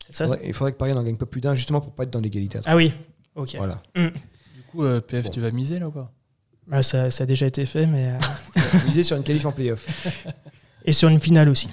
C'est 0.06 0.14
ça 0.14 0.26
Faudrait- 0.26 0.42
il 0.46 0.54
faudrait 0.54 0.72
que 0.74 0.78
Paris 0.78 0.94
n'en 0.94 1.04
gagne 1.04 1.18
pas 1.18 1.26
plus 1.26 1.42
d'un, 1.42 1.56
justement 1.56 1.82
pour 1.82 1.94
pas 1.94 2.04
être 2.04 2.12
dans 2.12 2.20
l'égalité 2.20 2.60
à 2.60 2.62
3. 2.62 2.74
Ah 2.74 2.76
oui, 2.76 2.94
ok. 3.36 3.56
Voilà. 3.58 3.82
Du 3.96 4.12
coup, 4.72 4.84
euh, 4.84 5.02
PF, 5.02 5.26
Bon. 5.26 5.30
tu 5.32 5.40
vas 5.42 5.50
miser 5.52 5.80
là 5.80 5.88
ou 5.88 5.92
pas? 5.92 6.12
Ah, 6.72 6.84
ça, 6.84 7.10
ça 7.10 7.24
a 7.24 7.28
déjà 7.28 7.48
été 7.48 7.66
fait, 7.66 7.88
mais. 7.88 8.10
euh, 8.12 8.20
Miser 8.88 9.04
sur 9.04 9.18
une 9.18 9.24
qualif 9.24 9.46
en 9.46 9.52
playoff. 9.52 9.88
Et 10.86 10.92
sur 10.94 11.10
une 11.10 11.20
finale 11.20 11.50
aussi. 11.50 11.70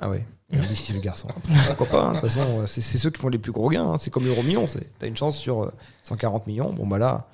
Ah 0.00 0.10
ouais, 0.10 0.24
ici 0.72 0.92
le 0.92 1.00
garçon. 1.00 1.28
Pourquoi 1.66 1.86
pas 1.86 2.02
hein, 2.04 2.12
De 2.14 2.20
toute 2.20 2.28
façon, 2.30 2.62
c'est 2.66 2.80
c'est 2.80 2.98
ceux 2.98 3.10
qui 3.10 3.20
font 3.20 3.28
les 3.28 3.38
plus 3.38 3.52
gros 3.52 3.68
gains. 3.70 3.84
hein. 3.92 3.96
C'est 3.98 4.10
comme 4.10 4.24
l'euro 4.24 4.42
million. 4.42 4.66
c'est- 4.66 4.86
T'as 4.98 5.06
une 5.06 5.16
chance 5.16 5.36
sur 5.36 5.62
euh, 5.62 5.72
140 6.02 6.46
millions. 6.46 6.72
Bon, 6.72 6.86
bah 6.86 6.98
là, 6.98 7.26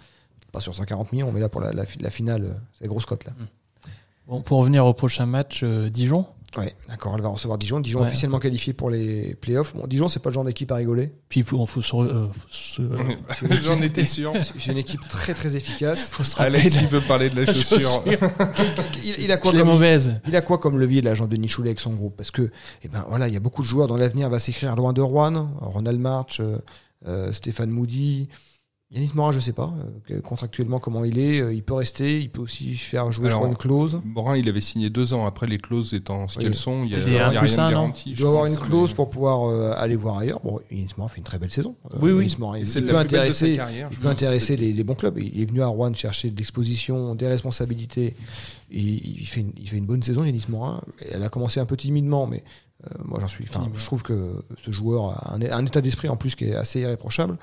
pas 0.52 0.60
sur 0.60 0.74
140 0.74 1.12
millions, 1.12 1.32
mais 1.32 1.40
là 1.40 1.48
pour 1.48 1.60
la, 1.60 1.72
la, 1.72 1.84
fi- 1.86 1.98
la 1.98 2.10
finale, 2.10 2.44
euh, 2.44 2.52
c'est 2.76 2.84
la 2.84 2.88
grosse 2.88 3.06
cote 3.06 3.24
là. 3.24 3.32
Bon, 4.26 4.42
pour 4.42 4.58
revenir 4.58 4.84
au 4.86 4.92
prochain 4.94 5.24
match, 5.26 5.60
euh, 5.62 5.88
Dijon? 5.88 6.26
Ouais, 6.56 6.74
d'accord, 6.88 7.12
elle 7.14 7.20
va 7.22 7.28
recevoir 7.28 7.58
Dijon. 7.58 7.78
Dijon 7.78 8.00
Ouais. 8.00 8.06
officiellement 8.06 8.38
qualifié 8.38 8.72
pour 8.72 8.88
les 8.88 9.34
playoffs. 9.34 9.74
Bon, 9.76 9.86
Dijon, 9.86 10.08
c'est 10.08 10.18
pas 10.20 10.30
le 10.30 10.34
genre 10.34 10.44
d'équipe 10.44 10.72
à 10.72 10.76
rigoler. 10.76 11.12
Puis 11.28 11.40
il 11.40 11.46
faut 11.46 11.66
se, 11.66 11.94
euh, 11.96 12.26
se- 12.48 12.80
J'en 13.64 13.80
étais 13.82 14.06
sûr. 14.06 14.32
C'est 14.58 14.72
une 14.72 14.78
équipe 14.78 15.06
très 15.08 15.34
très 15.34 15.56
efficace. 15.56 16.08
faut 16.10 16.24
se 16.24 16.40
Alex, 16.40 16.76
de- 16.76 16.80
il 16.80 16.86
veut 16.86 17.02
parler 17.02 17.28
de 17.28 17.36
la 17.36 17.44
chaussure. 17.52 18.02
Il, 19.04 19.14
il 19.24 19.30
a 19.30 19.36
quoi 19.36 19.52
Je 19.52 19.58
comme, 19.58 19.68
mauvaise. 19.68 20.20
il 20.26 20.34
a 20.36 20.40
quoi 20.40 20.56
comme 20.58 20.78
levier 20.78 21.02
l'agent 21.02 21.26
de 21.26 21.36
Nichoulet 21.36 21.68
avec 21.68 21.80
son 21.80 21.92
groupe? 21.92 22.16
Parce 22.16 22.30
que, 22.30 22.50
eh 22.82 22.88
ben 22.88 23.04
voilà, 23.08 23.28
il 23.28 23.34
y 23.34 23.36
a 23.36 23.40
beaucoup 23.40 23.60
de 23.62 23.66
joueurs 23.68 23.86
dont 23.86 23.96
l'avenir 23.96 24.30
va 24.30 24.38
s'écrire 24.38 24.74
loin 24.74 24.94
de 24.94 25.02
Rouen. 25.02 25.50
Ronald 25.60 26.00
March, 26.00 26.40
euh, 26.40 26.56
euh, 27.06 27.30
Stéphane 27.32 27.70
Moody. 27.70 28.28
Yanis 28.90 29.10
Morin, 29.14 29.32
je 29.32 29.40
sais 29.40 29.52
pas. 29.52 29.70
euh, 30.10 30.22
contractuellement, 30.22 30.78
comment 30.80 31.04
il 31.04 31.18
est. 31.18 31.40
euh, 31.42 31.52
il 31.52 31.62
peut 31.62 31.74
rester. 31.74 32.20
Il 32.20 32.30
peut 32.30 32.40
aussi 32.40 32.74
faire 32.74 33.12
jouer 33.12 33.24
je 33.24 33.28
Alors, 33.28 33.40
crois, 33.40 33.50
une 33.50 33.56
clause. 33.58 34.00
Morin, 34.02 34.38
il 34.38 34.48
avait 34.48 34.62
signé 34.62 34.88
deux 34.88 35.12
ans. 35.12 35.26
Après, 35.26 35.46
les 35.46 35.58
clauses 35.58 35.92
étant 35.92 36.26
ce 36.26 36.38
Oui. 36.38 36.44
qu'elles 36.46 36.54
sont, 36.54 36.84
il 36.84 36.92
y 36.92 36.94
a, 36.94 36.98
il 37.00 37.12
y 37.12 37.18
a 37.18 37.26
un 37.26 37.28
rien 37.28 37.40
plus 37.40 37.50
de 37.52 37.56
garanti. 37.56 38.10
Il 38.12 38.16
doit 38.16 38.30
avoir 38.30 38.46
une 38.46 38.54
mais- 38.54 38.60
clause 38.60 38.94
pour 38.94 39.10
pouvoir 39.10 39.46
euh, 39.50 39.74
aller 39.76 39.94
voir 39.94 40.16
ailleurs. 40.16 40.40
Bon, 40.42 40.58
Yanis 40.70 40.88
Morin 40.96 41.08
fait 41.10 41.18
une 41.18 41.24
très 41.24 41.38
belle 41.38 41.50
saison. 41.50 41.76
Euh, 41.92 41.98
Oui, 42.00 42.12
oui. 42.12 42.34
Morin, 42.38 42.58
il, 42.60 42.86
peut 42.86 42.96
intéresser. 42.96 43.56
carrière, 43.56 43.88
Il 43.90 43.96
je 43.96 44.00
peut 44.00 44.08
intéresser 44.08 44.56
les, 44.56 44.72
les 44.72 44.84
bons 44.84 44.94
clubs. 44.94 45.18
Il 45.18 45.38
est 45.42 45.44
venu 45.44 45.60
à 45.60 45.66
Rouen 45.66 45.92
chercher 45.92 46.30
de 46.30 46.36
l'exposition, 46.38 47.14
des 47.14 47.28
responsabilités. 47.28 48.14
Et 48.70 48.80
il 48.80 49.26
fait 49.26 49.40
une, 49.40 49.52
il 49.58 49.68
fait 49.68 49.76
une 49.76 49.86
bonne 49.86 50.02
saison, 50.02 50.24
Yanis 50.24 50.46
Morin. 50.48 50.80
Elle 51.10 51.22
a 51.22 51.28
commencé 51.28 51.60
un 51.60 51.66
peu 51.66 51.76
timidement, 51.76 52.26
mais 52.26 52.42
moi 53.04 53.18
j'en 53.20 53.26
suis. 53.28 53.44
Je 53.74 53.84
trouve 53.84 54.02
que 54.04 54.42
ce 54.56 54.70
joueur 54.70 55.06
a 55.06 55.34
un, 55.34 55.42
un 55.42 55.66
état 55.66 55.80
d'esprit 55.80 56.08
en 56.08 56.16
plus 56.16 56.36
qui 56.36 56.44
est 56.44 56.54
assez 56.54 56.80
irréprochable. 56.80 57.36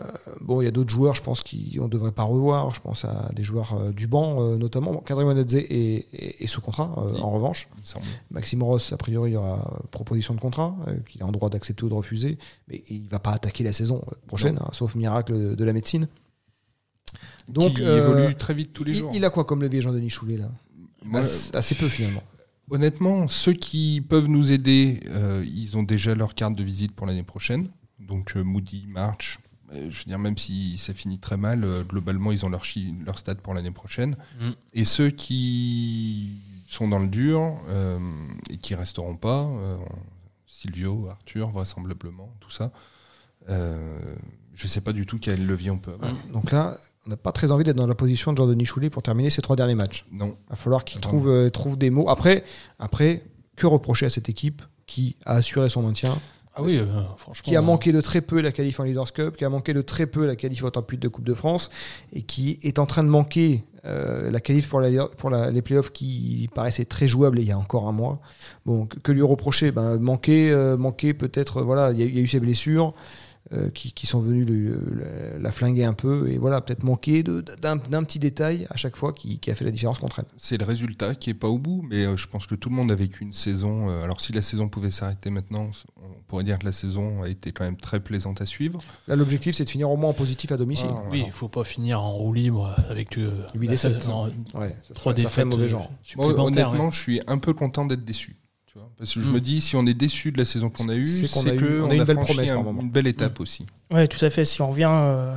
Euh, 0.00 0.04
bon, 0.40 0.60
il 0.60 0.64
y 0.64 0.68
a 0.68 0.70
d'autres 0.70 0.90
joueurs, 0.90 1.14
je 1.14 1.22
pense, 1.22 1.40
qu'on 1.42 1.84
ne 1.84 1.88
devrait 1.88 2.12
pas 2.12 2.22
revoir. 2.22 2.72
Je 2.72 2.80
pense 2.80 3.04
à 3.04 3.30
des 3.34 3.42
joueurs 3.42 3.74
euh, 3.74 3.90
du 3.92 4.06
banc, 4.06 4.40
euh, 4.42 4.56
notamment. 4.56 4.92
Bon, 4.92 5.00
Kadri 5.00 5.24
est, 5.58 6.06
est- 6.12 6.42
est 6.44 6.46
sous 6.46 6.60
contrat, 6.60 6.94
euh, 6.98 7.12
Oui. 7.14 7.20
en 7.20 7.30
revanche. 7.30 7.68
il. 7.82 8.00
Maxime 8.30 8.62
Ross, 8.62 8.92
a 8.92 8.96
priori, 8.96 9.30
il 9.30 9.34
y 9.34 9.36
aura 9.36 9.80
proposition 9.90 10.34
de 10.34 10.40
contrat, 10.40 10.76
euh, 10.86 10.96
qu'il 11.08 11.20
a 11.22 11.26
en 11.26 11.32
droit 11.32 11.50
d'accepter 11.50 11.82
ou 11.84 11.88
de 11.88 11.94
refuser, 11.94 12.38
mais 12.68 12.84
il 12.88 13.08
va 13.08 13.18
pas 13.18 13.32
attaquer 13.32 13.64
la 13.64 13.72
saison 13.72 14.02
euh, 14.08 14.14
prochaine, 14.28 14.58
hein, 14.60 14.68
sauf 14.72 14.94
miracle 14.94 15.32
de, 15.32 15.54
de 15.56 15.64
la 15.64 15.72
médecine. 15.72 16.06
Donc, 17.48 17.80
euh, 17.80 17.98
évolue 18.06 18.36
très 18.36 18.54
vite 18.54 18.72
tous 18.72 18.84
les 18.84 18.92
il, 18.92 18.98
jours. 18.98 19.12
il 19.14 19.24
a 19.24 19.30
quoi 19.30 19.44
comme 19.44 19.62
levier 19.62 19.80
Jean-Denis 19.80 20.10
Choulet 20.10 20.36
là? 20.36 20.48
Moi, 21.02 21.22
assez 21.54 21.74
peu 21.74 21.88
finalement. 21.88 22.22
Honnêtement, 22.70 23.28
ceux 23.28 23.52
qui 23.52 24.00
peuvent 24.08 24.28
nous 24.28 24.52
aider, 24.52 25.00
euh, 25.08 25.44
ils 25.46 25.76
ont 25.76 25.82
déjà 25.82 26.14
leur 26.14 26.34
carte 26.34 26.54
de 26.54 26.62
visite 26.62 26.92
pour 26.92 27.06
l'année 27.06 27.24
prochaine. 27.24 27.68
Donc 27.98 28.36
euh, 28.36 28.42
Moody, 28.42 28.86
March, 28.88 29.38
euh, 29.72 29.88
je 29.90 29.98
veux 29.98 30.04
dire, 30.04 30.18
même 30.18 30.38
si 30.38 30.78
ça 30.78 30.94
finit 30.94 31.18
très 31.18 31.36
mal, 31.36 31.64
euh, 31.64 31.82
globalement, 31.82 32.32
ils 32.32 32.44
ont 32.44 32.48
leur, 32.48 32.64
stade 33.18 33.38
pour 33.38 33.54
l'année 33.54 33.70
prochaine. 33.70 34.16
Mm. 34.40 34.50
Et 34.74 34.84
ceux 34.84 35.10
qui 35.10 36.42
sont 36.66 36.88
dans 36.88 36.98
le 36.98 37.08
dur 37.08 37.60
euh, 37.68 37.98
et 38.48 38.56
qui 38.56 38.74
resteront 38.74 39.16
pas, 39.16 39.44
euh, 39.44 39.76
Silvio, 40.46 41.08
Arthur, 41.08 41.50
vraisemblablement, 41.50 42.34
tout 42.40 42.50
ça, 42.50 42.72
euh, 43.48 44.16
je 44.54 44.66
sais 44.66 44.80
pas 44.80 44.92
du 44.92 45.06
tout 45.06 45.18
quel 45.18 45.46
levier 45.46 45.70
on 45.70 45.78
peut 45.78 45.92
avoir. 45.92 46.12
Donc 46.32 46.52
là, 46.52 46.78
n'a 47.10 47.16
pas 47.16 47.32
très 47.32 47.52
envie 47.52 47.64
d'être 47.64 47.76
dans 47.76 47.86
la 47.86 47.94
position 47.94 48.32
de 48.32 48.38
Jean-Denis 48.38 48.64
Choulet 48.64 48.90
pour 48.90 49.02
terminer 49.02 49.30
ses 49.30 49.42
trois 49.42 49.56
derniers 49.56 49.74
matchs. 49.74 50.06
Non. 50.10 50.36
Il 50.46 50.50
va 50.50 50.56
falloir 50.56 50.84
qu'il 50.84 51.00
trouve, 51.00 51.28
euh, 51.28 51.50
trouve 51.50 51.76
des 51.78 51.90
mots. 51.90 52.08
Après, 52.08 52.44
après, 52.78 53.22
que 53.56 53.66
reprocher 53.66 54.06
à 54.06 54.10
cette 54.10 54.28
équipe 54.28 54.62
qui 54.86 55.16
a 55.26 55.34
assuré 55.36 55.68
son 55.68 55.82
maintien 55.82 56.18
Ah 56.54 56.62
oui, 56.62 56.78
euh, 56.78 56.86
franchement. 57.16 57.42
qui 57.44 57.54
a 57.56 57.62
manqué 57.62 57.92
de 57.92 58.00
très 58.00 58.20
peu 58.22 58.40
la 58.40 58.50
qualif 58.52 58.80
en 58.80 58.84
Leaders 58.84 59.12
Cup, 59.12 59.36
qui 59.36 59.44
a 59.44 59.48
manqué 59.48 59.72
de 59.74 59.82
très 59.82 60.06
peu 60.06 60.26
la 60.26 60.34
qualif 60.36 60.64
en 60.64 60.70
plus 60.82 60.96
de 60.96 61.08
Coupe 61.08 61.24
de 61.24 61.34
France, 61.34 61.68
et 62.12 62.22
qui 62.22 62.58
est 62.62 62.78
en 62.78 62.86
train 62.86 63.04
de 63.04 63.08
manquer 63.08 63.64
euh, 63.86 64.30
la 64.30 64.40
qualif 64.40 64.68
pour, 64.68 64.80
la, 64.80 65.06
pour 65.06 65.30
la- 65.30 65.50
les 65.50 65.62
playoffs 65.62 65.90
qui 65.90 66.50
paraissaient 66.54 66.84
très 66.84 67.08
jouables 67.08 67.38
il 67.38 67.46
y 67.46 67.52
a 67.52 67.56
encore 67.58 67.88
un 67.88 67.92
mois. 67.92 68.20
Bon, 68.66 68.84
que, 68.86 68.98
que 68.98 69.10
lui 69.12 69.22
reprocher 69.22 69.70
ben, 69.72 69.98
Manquer, 69.98 70.50
euh, 70.50 70.76
manquer 70.76 71.14
peut-être, 71.14 71.58
euh, 71.58 71.62
voilà, 71.62 71.90
il 71.92 71.98
y, 71.98 72.02
a- 72.02 72.06
il 72.06 72.14
y 72.14 72.18
a 72.18 72.22
eu 72.22 72.26
ces 72.26 72.40
blessures. 72.40 72.92
Euh, 73.52 73.68
qui, 73.70 73.92
qui 73.92 74.06
sont 74.06 74.20
venus 74.20 74.46
le- 74.46 74.78
le- 74.92 75.38
la 75.40 75.50
flinguer 75.50 75.84
un 75.84 75.92
peu 75.94 76.28
et 76.30 76.38
voilà 76.38 76.60
peut-être 76.60 76.84
manquer 76.84 77.22
d'un 77.24 77.78
petit 78.04 78.18
détail 78.18 78.66
à 78.70 78.76
chaque 78.76 78.96
fois 78.96 79.12
qui, 79.12 79.38
qui 79.40 79.50
a 79.50 79.54
fait 79.54 79.64
la 79.64 79.70
différence 79.72 79.98
contre 79.98 80.20
elle. 80.20 80.26
C'est 80.36 80.58
le 80.58 80.64
résultat 80.64 81.14
qui 81.14 81.30
est 81.30 81.34
pas 81.34 81.48
au 81.48 81.58
bout, 81.58 81.84
mais 81.88 82.04
euh, 82.04 82.16
je 82.16 82.28
pense 82.28 82.46
que 82.46 82.54
tout 82.54 82.68
le 82.68 82.76
monde 82.76 82.92
a 82.92 82.94
vécu 82.94 83.24
une 83.24 83.32
saison. 83.32 83.88
euh, 83.90 84.02
alors 84.04 84.20
si 84.20 84.32
la 84.32 84.42
saison 84.42 84.68
pouvait 84.68 84.90
s'arrêter 84.90 85.30
maintenant, 85.30 85.70
on 85.96 86.22
pourrait 86.28 86.44
dire 86.44 86.58
que 86.58 86.66
la 86.66 86.72
saison 86.72 87.22
a 87.22 87.28
été 87.28 87.50
quand 87.50 87.64
même 87.64 87.76
très 87.76 87.98
plaisante 88.00 88.40
à 88.40 88.46
suivre. 88.46 88.82
Là 89.08 89.16
l'objectif 89.16 89.56
c'est 89.56 89.64
de 89.64 89.70
finir 89.70 89.90
au 89.90 89.96
moins 89.96 90.10
en 90.10 90.14
positif 90.14 90.52
à 90.52 90.56
domicile. 90.56 90.90
Ah, 90.90 91.02
Oui, 91.10 91.24
il 91.26 91.32
faut 91.32 91.48
pas 91.48 91.64
finir 91.64 92.02
en 92.02 92.12
roue 92.12 92.32
libre 92.32 92.74
avec 92.88 93.18
euh, 93.18 93.30
Huit 93.54 93.66
bah, 93.66 93.72
défaites. 93.72 94.02
ça- 94.02 94.08
non, 94.08 94.24
Ouais, 94.54 94.76
ça 94.86 94.94
trois 94.94 95.12
ferait- 95.12 95.22
ça 95.24 95.28
ferait 95.28 95.42
défaites 95.44 95.44
mauvais 95.46 95.64
euh, 95.64 95.68
genre. 95.68 95.90
Honnêtement, 96.18 96.84
ouais. 96.86 96.90
je 96.92 97.00
suis 97.00 97.20
un 97.26 97.38
peu 97.38 97.52
content 97.54 97.84
d'être 97.86 98.04
déçu. 98.04 98.36
Tu 98.72 98.78
vois 98.78 98.88
parce 98.96 99.12
que 99.14 99.20
je 99.20 99.28
Mm. 99.28 99.32
me 99.32 99.40
dis, 99.40 99.60
si 99.60 99.74
on 99.76 99.84
est 99.86 99.94
déçu 99.94 100.30
de 100.30 100.38
la 100.38 100.44
saison 100.44 100.70
qu'on 100.70 100.88
a 100.88 100.94
eue, 100.94 101.06
C'est 101.26 101.30
qu'on 101.32 101.44
a 101.48 101.52
eu- 101.54 101.80
on 101.82 101.90
a 101.90 101.94
une 101.94 102.04
belle 102.04 102.16
promesse 102.18 102.50
un- 102.50 102.62
moment. 102.62 102.80
une 102.82 102.90
belle 102.90 103.08
étape 103.08 103.40
aussi. 103.40 103.66
Ouais, 103.90 104.06
tout 104.06 104.24
à 104.24 104.30
fait. 104.30 104.44
Si 104.44 104.62
on 104.62 104.70
revient 104.70 104.88
euh, 104.90 105.34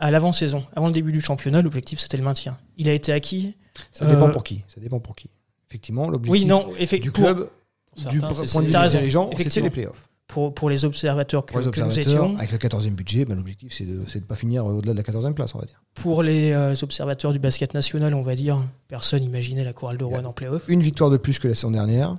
à 0.00 0.10
l'avant-saison, 0.10 0.64
avant 0.74 0.88
le 0.88 0.92
début 0.92 1.12
du 1.12 1.20
championnat, 1.20 1.62
l'objectif 1.62 2.00
c'était 2.00 2.16
le 2.16 2.24
maintien. 2.24 2.58
Il 2.78 2.88
a 2.88 2.92
été 2.92 3.12
acquis. 3.12 3.54
Ça 3.92 4.06
dépend 4.06 4.26
Euh, 4.28 4.30
pour 4.32 4.42
qui. 4.42 4.64
Ça 4.74 4.80
dépend 4.80 4.98
pour 4.98 5.14
qui. 5.14 5.30
Effectivement, 5.68 6.08
l'objectif 6.10 6.42
Oui, 6.42 6.44
non, 6.46 6.66
du 6.68 6.74
effectivement. 6.82 7.14
club, 7.14 7.36
Pour 7.38 7.96
du 7.96 8.02
certains, 8.02 8.18
point 8.34 8.46
c'est- 8.46 8.58
de 8.58 8.64
vue 8.66 8.70
des 8.72 8.88
dirigeants, 8.88 9.28
c'était 9.30 9.40
effectivement. 9.42 9.64
les 9.66 9.70
playoffs. 9.70 10.08
Pour, 10.26 10.54
pour 10.54 10.70
les 10.70 10.84
observateurs 10.86 11.44
que, 11.46 11.52
Pour 11.52 11.60
les 11.60 11.70
que 11.70 11.78
nous 11.80 11.86
observateurs, 11.86 12.24
étions, 12.24 12.38
avec 12.38 12.52
le 12.52 12.58
14e 12.58 12.94
budget, 12.94 13.24
ben, 13.26 13.34
l'objectif 13.36 13.72
c'est 13.72 13.84
de 13.84 13.98
ne 14.00 14.20
pas 14.24 14.34
finir 14.34 14.64
euh, 14.66 14.72
au-delà 14.72 14.92
de 14.94 14.96
la 14.96 15.02
14e 15.04 15.34
place, 15.34 15.54
on 15.54 15.58
va 15.58 15.66
dire. 15.66 15.80
pour 15.94 16.22
les 16.22 16.52
euh, 16.52 16.74
observateurs 16.82 17.32
du 17.32 17.38
basket 17.38 17.74
national, 17.74 18.14
on 18.14 18.22
va 18.22 18.34
dire, 18.34 18.62
personne 18.88 19.20
n'imaginait 19.22 19.62
la 19.62 19.72
chorale 19.74 19.98
de 19.98 20.04
Rouen 20.04 20.24
en 20.24 20.32
playoff. 20.32 20.64
Une 20.68 20.80
victoire 20.80 21.10
de 21.10 21.18
plus 21.18 21.38
que 21.38 21.48
la 21.48 21.54
saison 21.54 21.70
dernière. 21.70 22.16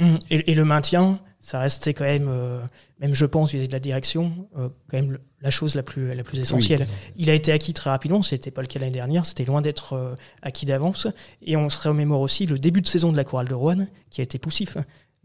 Hum, 0.00 0.16
Et, 0.30 0.50
et 0.50 0.54
le 0.54 0.64
maintien, 0.64 1.18
ça 1.40 1.60
restait 1.60 1.94
quand 1.94 2.04
même, 2.04 2.28
euh, 2.28 2.60
même 3.00 3.14
je 3.14 3.24
pense, 3.24 3.52
vis-à-vis 3.52 3.68
de 3.68 3.72
la 3.72 3.80
direction, 3.80 4.48
euh, 4.58 4.68
quand 4.90 4.96
même 4.98 5.18
la 5.40 5.50
chose 5.50 5.74
la 5.74 5.82
plus, 5.82 6.12
la 6.14 6.24
plus 6.24 6.40
essentielle. 6.40 6.86
Il 7.14 7.30
a 7.30 7.34
été 7.34 7.52
acquis 7.52 7.72
très 7.72 7.90
rapidement, 7.90 8.22
c'était 8.22 8.50
pas 8.50 8.62
le 8.62 8.66
cas 8.66 8.80
l'année 8.80 8.92
dernière, 8.92 9.24
c'était 9.24 9.44
loin 9.44 9.60
d'être 9.60 9.92
euh, 9.92 10.14
acquis 10.42 10.66
d'avance. 10.66 11.06
Et 11.42 11.56
on 11.56 11.70
se 11.70 11.88
remémore 11.88 12.20
aussi 12.20 12.46
le 12.46 12.58
début 12.58 12.82
de 12.82 12.86
saison 12.88 13.12
de 13.12 13.16
la 13.16 13.24
chorale 13.24 13.48
de 13.48 13.54
Rouen, 13.54 13.86
qui 14.10 14.20
a 14.20 14.24
été 14.24 14.38
poussif. 14.38 14.76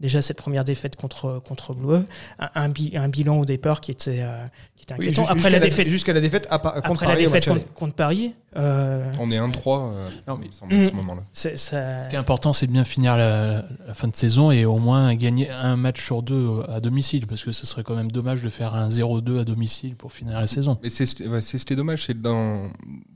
Déjà 0.02 0.20
cette 0.20 0.36
première 0.36 0.64
défaite 0.64 0.96
contre, 0.96 1.40
contre 1.46 1.74
Bleu, 1.74 2.04
un, 2.40 2.50
un 2.56 2.68
bi- 2.68 2.92
un 2.96 3.08
bilan 3.08 3.38
au 3.38 3.44
départ 3.44 3.80
qui 3.80 3.92
était, 3.92 4.18
euh, 4.22 4.44
qui 4.76 4.82
était 4.82 4.94
Oui, 4.98 5.06
inquiétant. 5.06 5.22
jus- 5.22 5.28
Après 5.30 5.34
jusqu'à 5.36 5.50
la 5.50 5.58
défaite, 5.60 5.88
Jusqu'à 5.88 6.12
la 6.12 6.20
défaite 6.20 6.46
à 6.50 6.58
contre 6.58 6.76
après 6.76 7.06
la 7.06 7.12
Paris 7.12 7.22
match 7.24 7.32
défaite 7.32 7.48
contre, 7.48 7.72
contre 7.72 7.94
Paris, 7.94 8.34
euh, 8.56 9.10
On 9.20 9.30
est 9.30 9.38
1-3 9.38 9.92
euh, 9.94 10.08
à 10.26 10.36
ce 10.50 10.90
Mm. 10.90 10.96
moment-là. 10.96 11.22
ça, 11.32 11.56
Ce 11.56 12.08
qui 12.08 12.16
est 12.16 12.18
important, 12.18 12.52
c'est 12.52 12.66
de 12.66 12.72
bien 12.72 12.84
finir 12.84 13.16
la, 13.16 13.64
la 13.86 13.94
fin 13.94 14.08
de 14.08 14.16
saison 14.16 14.50
et 14.50 14.64
au 14.64 14.78
moins 14.78 15.14
gagner 15.14 15.48
un 15.50 15.76
match 15.76 16.04
sur 16.04 16.22
deux 16.22 16.62
à 16.68 16.80
domicile, 16.80 17.28
parce 17.28 17.44
que 17.44 17.52
ce 17.52 17.64
serait 17.64 17.84
quand 17.84 17.94
même 17.94 18.10
dommage 18.10 18.42
de 18.42 18.48
faire 18.50 18.74
un 18.74 18.88
0-2 18.90 19.38
à 19.40 19.44
domicile 19.44 19.94
pour 19.94 20.12
finir 20.12 20.38
la 20.40 20.48
saison. 20.48 20.78
Mais 20.82 20.90
c'est 20.90 21.06
ce 21.06 21.22
ouais, 21.28 21.40
c'est 21.40 21.58
ce 21.58 21.64
qui 21.64 21.74
est 21.74 21.76
dommage, 21.76 22.04
c'est 22.06 22.14
que 22.14 22.18
dans, 22.18 22.64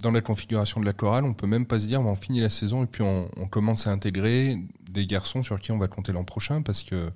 dans 0.03 0.13
la 0.13 0.21
configuration 0.21 0.81
de 0.81 0.87
la 0.87 0.93
chorale, 0.93 1.25
on 1.25 1.35
peut 1.35 1.49
même 1.49 1.67
pas 1.67 1.81
se 1.81 1.87
dire 1.89 2.01
bah, 2.01 2.11
on 2.11 2.15
finit 2.17 2.41
la 2.41 2.49
saison 2.49 2.85
et 2.85 2.87
puis 2.87 3.03
on, 3.03 3.29
on 3.37 3.47
commence 3.49 3.89
à 3.89 3.91
intégrer 3.91 4.57
des 4.97 5.07
garçons 5.07 5.43
sur 5.45 5.61
qui 5.61 5.71
on 5.71 5.79
va 5.79 5.87
compter 5.89 6.11
l'an 6.13 6.25
prochain 6.25 6.63
parce 6.63 6.83
que 6.83 7.09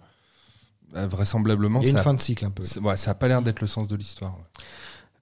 bah, 0.93 1.07
vraisemblablement 1.09 1.81
Il 1.81 1.87
y 1.87 1.89
a 1.89 1.91
une 1.91 1.97
ça, 1.97 2.03
fin 2.05 2.15
de 2.15 2.21
cycle 2.21 2.45
un 2.45 2.51
peu. 2.51 2.63
ouais, 2.81 2.97
ça 2.97 3.11
a 3.11 3.15
pas 3.15 3.27
l'air 3.29 3.43
d'être 3.43 3.61
le 3.61 3.67
sens 3.67 3.89
de 3.89 3.97
l'histoire. 3.97 4.35
ouais. 4.37 4.65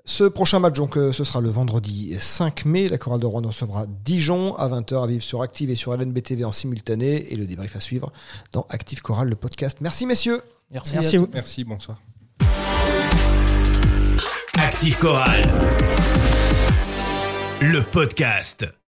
Ce 0.04 0.24
prochain 0.24 0.58
match, 0.58 0.74
donc, 0.74 0.96
euh, 0.96 1.12
ce 1.12 1.22
sera 1.22 1.42
le 1.42 1.50
vendredi 1.50 2.16
5 2.18 2.64
mai. 2.64 2.88
La 2.88 2.96
chorale 2.96 3.20
de 3.20 3.26
Rouen 3.26 3.42
recevra 3.46 3.84
Dijon 3.86 4.56
à 4.56 4.66
20h 4.68 5.02
à 5.04 5.06
vivre 5.06 5.22
sur 5.22 5.42
Active 5.42 5.68
et 5.68 5.74
sur 5.74 5.92
LNBTV 5.94 6.44
en 6.44 6.52
simultané. 6.52 7.30
Et 7.30 7.36
le 7.36 7.44
débrief 7.44 7.76
à 7.76 7.80
suivre 7.82 8.10
dans 8.52 8.64
Active 8.70 9.02
Chorale, 9.02 9.28
le 9.28 9.36
podcast. 9.36 9.78
Merci, 9.82 10.06
messieurs. 10.06 10.40
Merci, 10.70 10.94
merci 10.94 11.16
à 11.16 11.20
vous. 11.20 11.28
Merci, 11.34 11.62
bonsoir. 11.64 12.00
Active 14.56 14.98
Chorale. 14.98 15.42
Le 17.60 17.82
podcast. 17.82 18.68